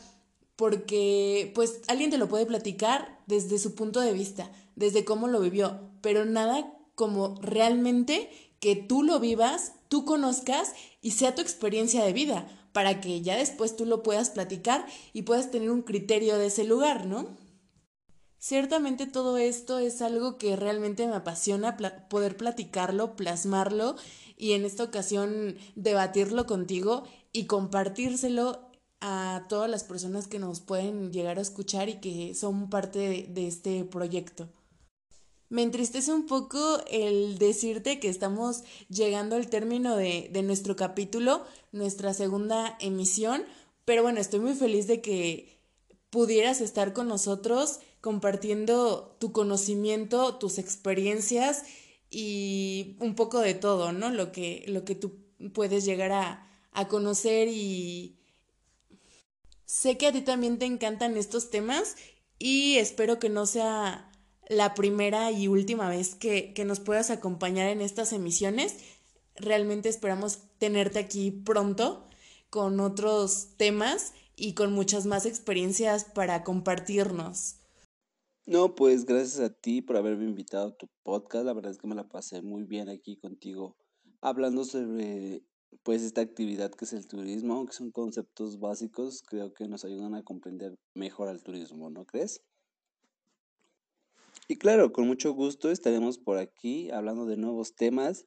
Porque, 0.56 1.52
pues, 1.54 1.82
alguien 1.88 2.08
te 2.08 2.16
lo 2.16 2.26
puede 2.26 2.46
platicar 2.46 3.20
desde 3.26 3.58
su 3.58 3.74
punto 3.74 4.00
de 4.00 4.14
vista, 4.14 4.50
desde 4.76 5.04
cómo 5.04 5.28
lo 5.28 5.40
vivió, 5.40 5.78
pero 6.00 6.24
nada 6.24 6.72
como 6.94 7.34
realmente 7.42 8.30
que 8.60 8.76
tú 8.76 9.02
lo 9.02 9.20
vivas, 9.20 9.74
tú 9.88 10.06
conozcas 10.06 10.72
y 11.02 11.10
sea 11.10 11.34
tu 11.34 11.42
experiencia 11.42 12.02
de 12.02 12.14
vida, 12.14 12.48
para 12.72 13.02
que 13.02 13.20
ya 13.20 13.36
después 13.36 13.76
tú 13.76 13.84
lo 13.84 14.02
puedas 14.02 14.30
platicar 14.30 14.86
y 15.12 15.22
puedas 15.22 15.50
tener 15.50 15.70
un 15.70 15.82
criterio 15.82 16.38
de 16.38 16.46
ese 16.46 16.64
lugar, 16.64 17.04
¿no? 17.04 17.36
Ciertamente 18.38 19.06
todo 19.06 19.36
esto 19.36 19.80
es 19.80 20.00
algo 20.00 20.38
que 20.38 20.56
realmente 20.56 21.06
me 21.08 21.16
apasiona 21.16 21.76
poder 22.08 22.36
platicarlo, 22.36 23.16
plasmarlo 23.16 23.96
y 24.38 24.52
en 24.52 24.64
esta 24.64 24.84
ocasión 24.84 25.56
debatirlo 25.74 26.46
contigo 26.46 27.02
y 27.32 27.44
compartírselo 27.46 28.68
a 29.00 29.46
todas 29.48 29.68
las 29.68 29.84
personas 29.84 30.26
que 30.26 30.38
nos 30.38 30.60
pueden 30.60 31.12
llegar 31.12 31.38
a 31.38 31.42
escuchar 31.42 31.88
y 31.88 32.00
que 32.00 32.34
son 32.34 32.70
parte 32.70 33.26
de, 33.28 33.46
este 33.46 33.84
proyecto. 33.84 34.48
Me 35.50 35.62
entristece 35.62 36.12
un 36.12 36.26
poco 36.26 36.80
el 36.90 37.38
decirte 37.38 38.00
que 38.00 38.08
estamos 38.08 38.64
llegando 38.88 39.36
al 39.36 39.48
término 39.48 39.96
de, 39.96 40.28
de 40.32 40.42
nuestro 40.42 40.76
capítulo, 40.76 41.44
nuestra 41.72 42.12
segunda 42.12 42.76
emisión, 42.80 43.44
pero 43.84 44.02
bueno, 44.02 44.20
estoy 44.20 44.40
muy 44.40 44.54
feliz 44.54 44.86
de 44.86 45.00
que 45.00 45.58
pudieras 46.10 46.60
estar 46.60 46.92
con 46.92 47.08
nosotros 47.08 47.80
compartiendo 48.00 49.16
tu 49.18 49.32
conocimiento, 49.32 50.36
tus 50.36 50.58
experiencias 50.58 51.64
y 52.10 52.96
un 53.00 53.14
poco 53.14 53.40
de 53.40 53.54
todo, 53.54 53.92
¿no? 53.92 54.10
Lo 54.10 54.32
que, 54.32 54.64
lo 54.68 54.84
que 54.84 54.94
tú 54.94 55.18
puedes 55.52 55.84
llegar 55.84 56.12
a, 56.12 56.48
a 56.72 56.88
conocer 56.88 57.48
y 57.48 58.18
sé 59.64 59.98
que 59.98 60.06
a 60.06 60.12
ti 60.12 60.22
también 60.22 60.58
te 60.58 60.66
encantan 60.66 61.16
estos 61.16 61.50
temas 61.50 61.96
y 62.38 62.76
espero 62.76 63.18
que 63.18 63.28
no 63.28 63.46
sea 63.46 64.10
la 64.48 64.74
primera 64.74 65.30
y 65.30 65.48
última 65.48 65.88
vez 65.88 66.14
que, 66.14 66.54
que 66.54 66.64
nos 66.64 66.80
puedas 66.80 67.10
acompañar 67.10 67.68
en 67.68 67.82
estas 67.82 68.12
emisiones. 68.12 68.76
Realmente 69.36 69.88
esperamos 69.88 70.38
tenerte 70.58 70.98
aquí 70.98 71.30
pronto 71.30 72.08
con 72.50 72.80
otros 72.80 73.48
temas 73.56 74.14
y 74.36 74.54
con 74.54 74.72
muchas 74.72 75.04
más 75.04 75.26
experiencias 75.26 76.04
para 76.04 76.44
compartirnos. 76.44 77.57
No, 78.48 78.74
pues 78.74 79.04
gracias 79.04 79.40
a 79.40 79.52
ti 79.52 79.82
por 79.82 79.98
haberme 79.98 80.24
invitado 80.24 80.68
a 80.68 80.74
tu 80.74 80.88
podcast. 81.02 81.44
La 81.44 81.52
verdad 81.52 81.70
es 81.70 81.76
que 81.76 81.86
me 81.86 81.94
la 81.94 82.08
pasé 82.08 82.40
muy 82.40 82.64
bien 82.64 82.88
aquí 82.88 83.18
contigo 83.18 83.76
hablando 84.22 84.64
sobre 84.64 85.44
pues 85.82 86.00
esta 86.00 86.22
actividad 86.22 86.70
que 86.70 86.86
es 86.86 86.94
el 86.94 87.06
turismo, 87.06 87.52
aunque 87.52 87.74
son 87.74 87.90
conceptos 87.90 88.58
básicos, 88.58 89.22
creo 89.22 89.52
que 89.52 89.68
nos 89.68 89.84
ayudan 89.84 90.14
a 90.14 90.22
comprender 90.22 90.78
mejor 90.94 91.28
al 91.28 91.42
turismo, 91.42 91.90
¿no 91.90 92.06
crees? 92.06 92.40
Y 94.48 94.56
claro, 94.56 94.92
con 94.92 95.06
mucho 95.06 95.34
gusto 95.34 95.70
estaremos 95.70 96.16
por 96.16 96.38
aquí 96.38 96.90
hablando 96.90 97.26
de 97.26 97.36
nuevos 97.36 97.74
temas, 97.74 98.24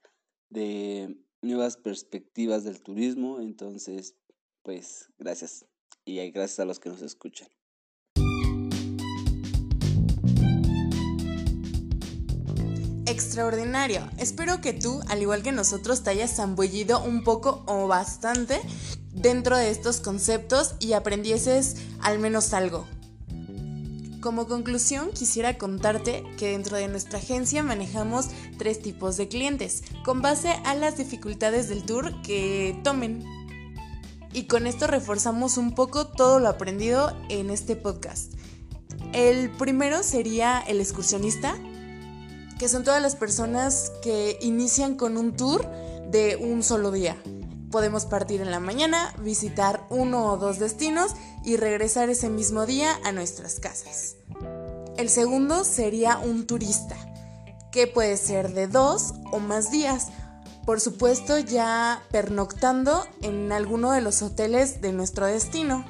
de 0.52 1.18
nuevas 1.42 1.78
perspectivas 1.78 2.64
del 2.64 2.84
turismo, 2.84 3.42
entonces, 3.42 4.16
pues 4.62 5.10
gracias 5.18 5.66
y 6.06 6.18
gracias 6.30 6.60
a 6.60 6.66
los 6.66 6.80
que 6.80 6.90
nos 6.90 7.02
escuchan. 7.02 7.50
Extraordinario. 13.24 14.10
Espero 14.18 14.62
que 14.62 14.74
tú, 14.74 15.00
al 15.08 15.22
igual 15.22 15.44
que 15.44 15.52
nosotros, 15.52 16.04
te 16.04 16.10
hayas 16.10 16.36
zambullido 16.36 17.04
un 17.04 17.24
poco 17.24 17.64
o 17.68 17.88
bastante 17.88 18.60
dentro 19.14 19.58
de 19.58 19.70
estos 19.70 20.02
conceptos 20.02 20.74
y 20.80 20.94
aprendieses 20.94 21.76
al 22.02 22.18
menos 22.18 22.54
algo. 22.54 22.88
Como 24.22 24.48
conclusión, 24.48 25.12
quisiera 25.12 25.60
contarte 25.60 26.24
que 26.38 26.50
dentro 26.50 26.78
de 26.78 26.88
nuestra 26.88 27.20
agencia 27.20 27.62
manejamos 27.62 28.30
tres 28.58 28.82
tipos 28.82 29.18
de 29.18 29.28
clientes, 29.28 29.84
con 30.04 30.22
base 30.22 30.50
a 30.66 30.74
las 30.74 30.98
dificultades 30.98 31.70
del 31.70 31.84
tour 31.84 32.22
que 32.24 32.80
tomen. 32.84 33.24
Y 34.34 34.46
con 34.46 34.66
esto 34.66 34.88
reforzamos 34.88 35.58
un 35.58 35.76
poco 35.76 36.08
todo 36.08 36.40
lo 36.40 36.50
aprendido 36.50 37.16
en 37.30 37.52
este 37.52 37.76
podcast. 37.76 38.34
El 39.14 39.52
primero 39.52 40.04
sería 40.04 40.60
el 40.60 40.80
excursionista, 40.80 41.56
que 42.62 42.70
son 42.70 42.84
todas 42.84 43.02
las 43.02 43.16
personas 43.16 43.92
que 44.04 44.38
inician 44.40 44.94
con 44.94 45.18
un 45.18 45.36
tour 45.36 45.68
de 46.12 46.36
un 46.36 46.62
solo 46.62 46.92
día. 46.92 47.18
Podemos 47.72 48.06
partir 48.06 48.40
en 48.40 48.52
la 48.52 48.60
mañana, 48.60 49.16
visitar 49.18 49.88
uno 49.90 50.32
o 50.32 50.38
dos 50.38 50.60
destinos 50.60 51.16
y 51.44 51.58
regresar 51.58 52.12
ese 52.12 52.30
mismo 52.30 52.68
día 52.68 53.00
a 53.04 53.14
nuestras 53.14 53.60
casas. 53.60 54.16
El 54.96 55.10
segundo 55.10 55.64
sería 55.64 56.20
un 56.20 56.46
turista, 56.46 56.96
que 57.72 57.88
puede 57.88 58.16
ser 58.16 58.54
de 58.54 58.68
dos 58.68 59.16
o 59.32 59.40
más 59.40 59.72
días. 59.72 60.10
Por 60.64 60.80
supuesto, 60.80 61.40
ya 61.40 62.04
pernoctando 62.12 63.08
en 63.24 63.52
alguno 63.52 63.92
de 63.92 64.02
los 64.02 64.22
hoteles 64.22 64.82
de 64.82 64.94
nuestro 64.94 65.26
destino. 65.26 65.84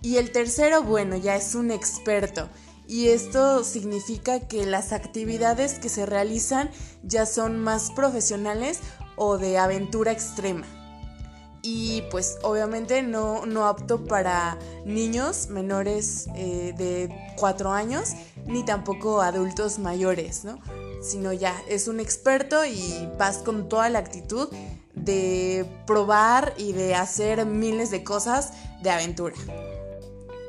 Y 0.00 0.16
el 0.16 0.32
tercero, 0.32 0.82
bueno, 0.82 1.16
ya 1.16 1.36
es 1.36 1.54
un 1.54 1.70
experto 1.70 2.48
y 2.86 3.08
esto 3.08 3.64
significa 3.64 4.40
que 4.40 4.66
las 4.66 4.92
actividades 4.92 5.78
que 5.78 5.88
se 5.88 6.06
realizan 6.06 6.70
ya 7.02 7.26
son 7.26 7.58
más 7.58 7.90
profesionales 7.90 8.80
o 9.16 9.38
de 9.38 9.58
aventura 9.58 10.12
extrema. 10.12 10.66
Y 11.62 12.02
pues 12.10 12.36
obviamente 12.42 13.02
no, 13.02 13.46
no 13.46 13.66
apto 13.66 14.04
para 14.04 14.58
niños 14.84 15.48
menores 15.48 16.26
eh, 16.34 16.74
de 16.76 17.34
4 17.38 17.72
años 17.72 18.10
ni 18.44 18.66
tampoco 18.66 19.22
adultos 19.22 19.78
mayores, 19.78 20.44
¿no? 20.44 20.58
Sino 21.02 21.32
ya 21.32 21.54
es 21.66 21.88
un 21.88 22.00
experto 22.00 22.66
y 22.66 23.08
vas 23.18 23.38
con 23.38 23.70
toda 23.70 23.88
la 23.88 24.00
actitud 24.00 24.50
de 24.94 25.66
probar 25.86 26.52
y 26.58 26.72
de 26.72 26.94
hacer 26.94 27.46
miles 27.46 27.90
de 27.90 28.04
cosas 28.04 28.52
de 28.82 28.90
aventura 28.90 29.34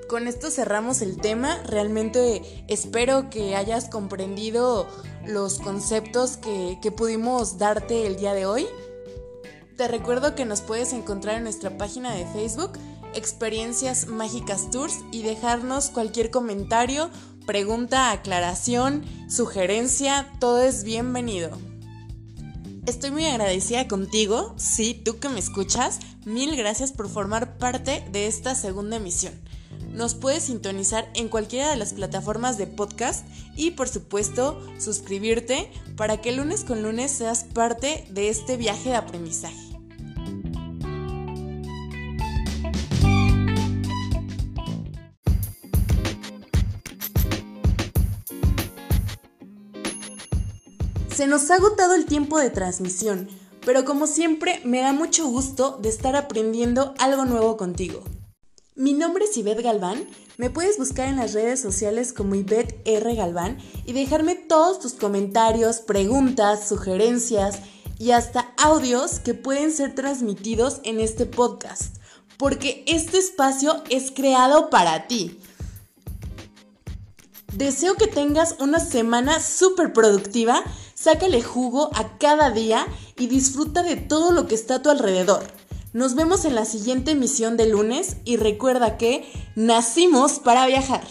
con 0.07 0.27
esto 0.27 0.51
cerramos 0.51 1.01
el 1.01 1.17
tema. 1.17 1.57
Realmente 1.65 2.65
espero 2.67 3.29
que 3.29 3.55
hayas 3.55 3.89
comprendido 3.89 4.87
los 5.25 5.59
conceptos 5.59 6.37
que, 6.37 6.77
pudimos 6.95 7.57
darte 7.57 8.07
el 8.07 8.15
día 8.17 8.33
de 8.33 8.45
hoy. 8.45 8.67
Te 9.77 9.87
recuerdo 9.87 10.35
que 10.35 10.45
nos 10.45 10.61
puedes 10.61 10.93
encontrar 10.93 11.37
en 11.37 11.43
nuestra 11.43 11.77
página 11.77 12.13
de 12.13 12.25
Facebook, 12.27 12.73
Experiencias 13.13 14.07
Mágicas 14.07 14.69
Tours, 14.71 14.99
y 15.11 15.23
dejarnos 15.23 15.89
cualquier 15.89 16.31
comentario, 16.31 17.09
pregunta, 17.45 18.11
aclaración, 18.11 19.03
sugerencia, 19.29 20.31
todo 20.39 20.61
es 20.61 20.83
bienvenido. 20.83 21.57
Estoy 22.85 23.11
muy 23.11 23.25
agradecida 23.25 23.87
contigo, 23.87 24.53
sí, 24.57 25.01
tú 25.03 25.17
que 25.17 25.27
me 25.27 25.39
escuchas, 25.39 25.99
mil 26.23 26.55
gracias 26.55 26.91
por 26.91 27.09
formar 27.09 27.57
parte 27.57 28.05
de 28.11 28.27
esta 28.27 28.53
segunda 28.53 28.97
emisión. 28.97 29.33
Nos 29.95 30.13
puedes 30.13 30.43
sintonizar 30.43 31.09
en 31.13 31.29
cualquiera 31.29 31.69
de 31.69 31.77
las 31.77 31.93
plataformas 31.93 32.57
de 32.57 32.67
podcast 32.67 33.25
y 33.55 33.71
por 33.71 33.87
supuesto 33.87 34.61
suscribirte 34.77 35.71
para 35.95 36.19
que 36.19 36.33
lunes 36.33 36.65
con 36.65 36.83
lunes 36.83 37.11
seas 37.11 37.45
parte 37.45 38.05
de 38.09 38.27
este 38.27 38.57
viaje 38.57 38.89
de 38.89 38.95
aprendizaje. 38.97 39.55
Se 51.15 51.27
nos 51.27 51.49
ha 51.49 51.55
agotado 51.55 51.95
el 51.95 52.05
tiempo 52.05 52.37
de 52.37 52.49
transmisión, 52.49 53.29
pero 53.65 53.85
como 53.85 54.07
siempre 54.07 54.59
me 54.65 54.81
da 54.81 54.91
mucho 54.91 55.25
gusto 55.27 55.79
de 55.81 55.87
estar 55.87 56.17
aprendiendo 56.17 56.93
algo 56.99 57.23
nuevo 57.23 57.55
contigo. 57.55 58.03
Mi 58.77 58.91
nombre 58.91 59.23
es 59.23 59.37
Ivette 59.37 59.61
Galván. 59.61 60.05
Me 60.35 60.49
puedes 60.49 60.77
buscar 60.77 61.07
en 61.07 61.15
las 61.15 61.31
redes 61.31 61.61
sociales 61.61 62.11
como 62.11 62.35
Ivette 62.35 62.81
R. 62.83 63.15
Galván 63.15 63.57
y 63.85 63.93
dejarme 63.93 64.35
todos 64.35 64.81
tus 64.81 64.91
comentarios, 64.91 65.77
preguntas, 65.77 66.67
sugerencias 66.67 67.59
y 67.97 68.11
hasta 68.11 68.53
audios 68.57 69.19
que 69.19 69.33
pueden 69.33 69.71
ser 69.71 69.95
transmitidos 69.95 70.81
en 70.83 70.99
este 70.99 71.25
podcast, 71.25 71.95
porque 72.37 72.83
este 72.85 73.17
espacio 73.17 73.81
es 73.89 74.11
creado 74.11 74.69
para 74.69 75.07
ti. 75.07 75.39
Deseo 77.53 77.95
que 77.95 78.07
tengas 78.07 78.57
una 78.59 78.81
semana 78.81 79.39
súper 79.39 79.93
productiva, 79.93 80.61
sácale 80.95 81.41
jugo 81.41 81.91
a 81.93 82.17
cada 82.17 82.51
día 82.51 82.85
y 83.17 83.27
disfruta 83.27 83.83
de 83.83 83.95
todo 83.95 84.33
lo 84.33 84.47
que 84.47 84.55
está 84.55 84.75
a 84.75 84.81
tu 84.81 84.89
alrededor. 84.89 85.45
Nos 85.95 86.13
vemos 86.13 86.43
en 86.43 86.55
la 86.55 86.65
siguiente 86.65 87.11
emisión 87.11 87.55
de 87.55 87.69
lunes 87.69 88.17
y 88.25 88.35
recuerda 88.35 88.97
que 88.97 89.31
nacimos 89.55 90.39
para 90.39 90.67
viajar. 90.67 91.07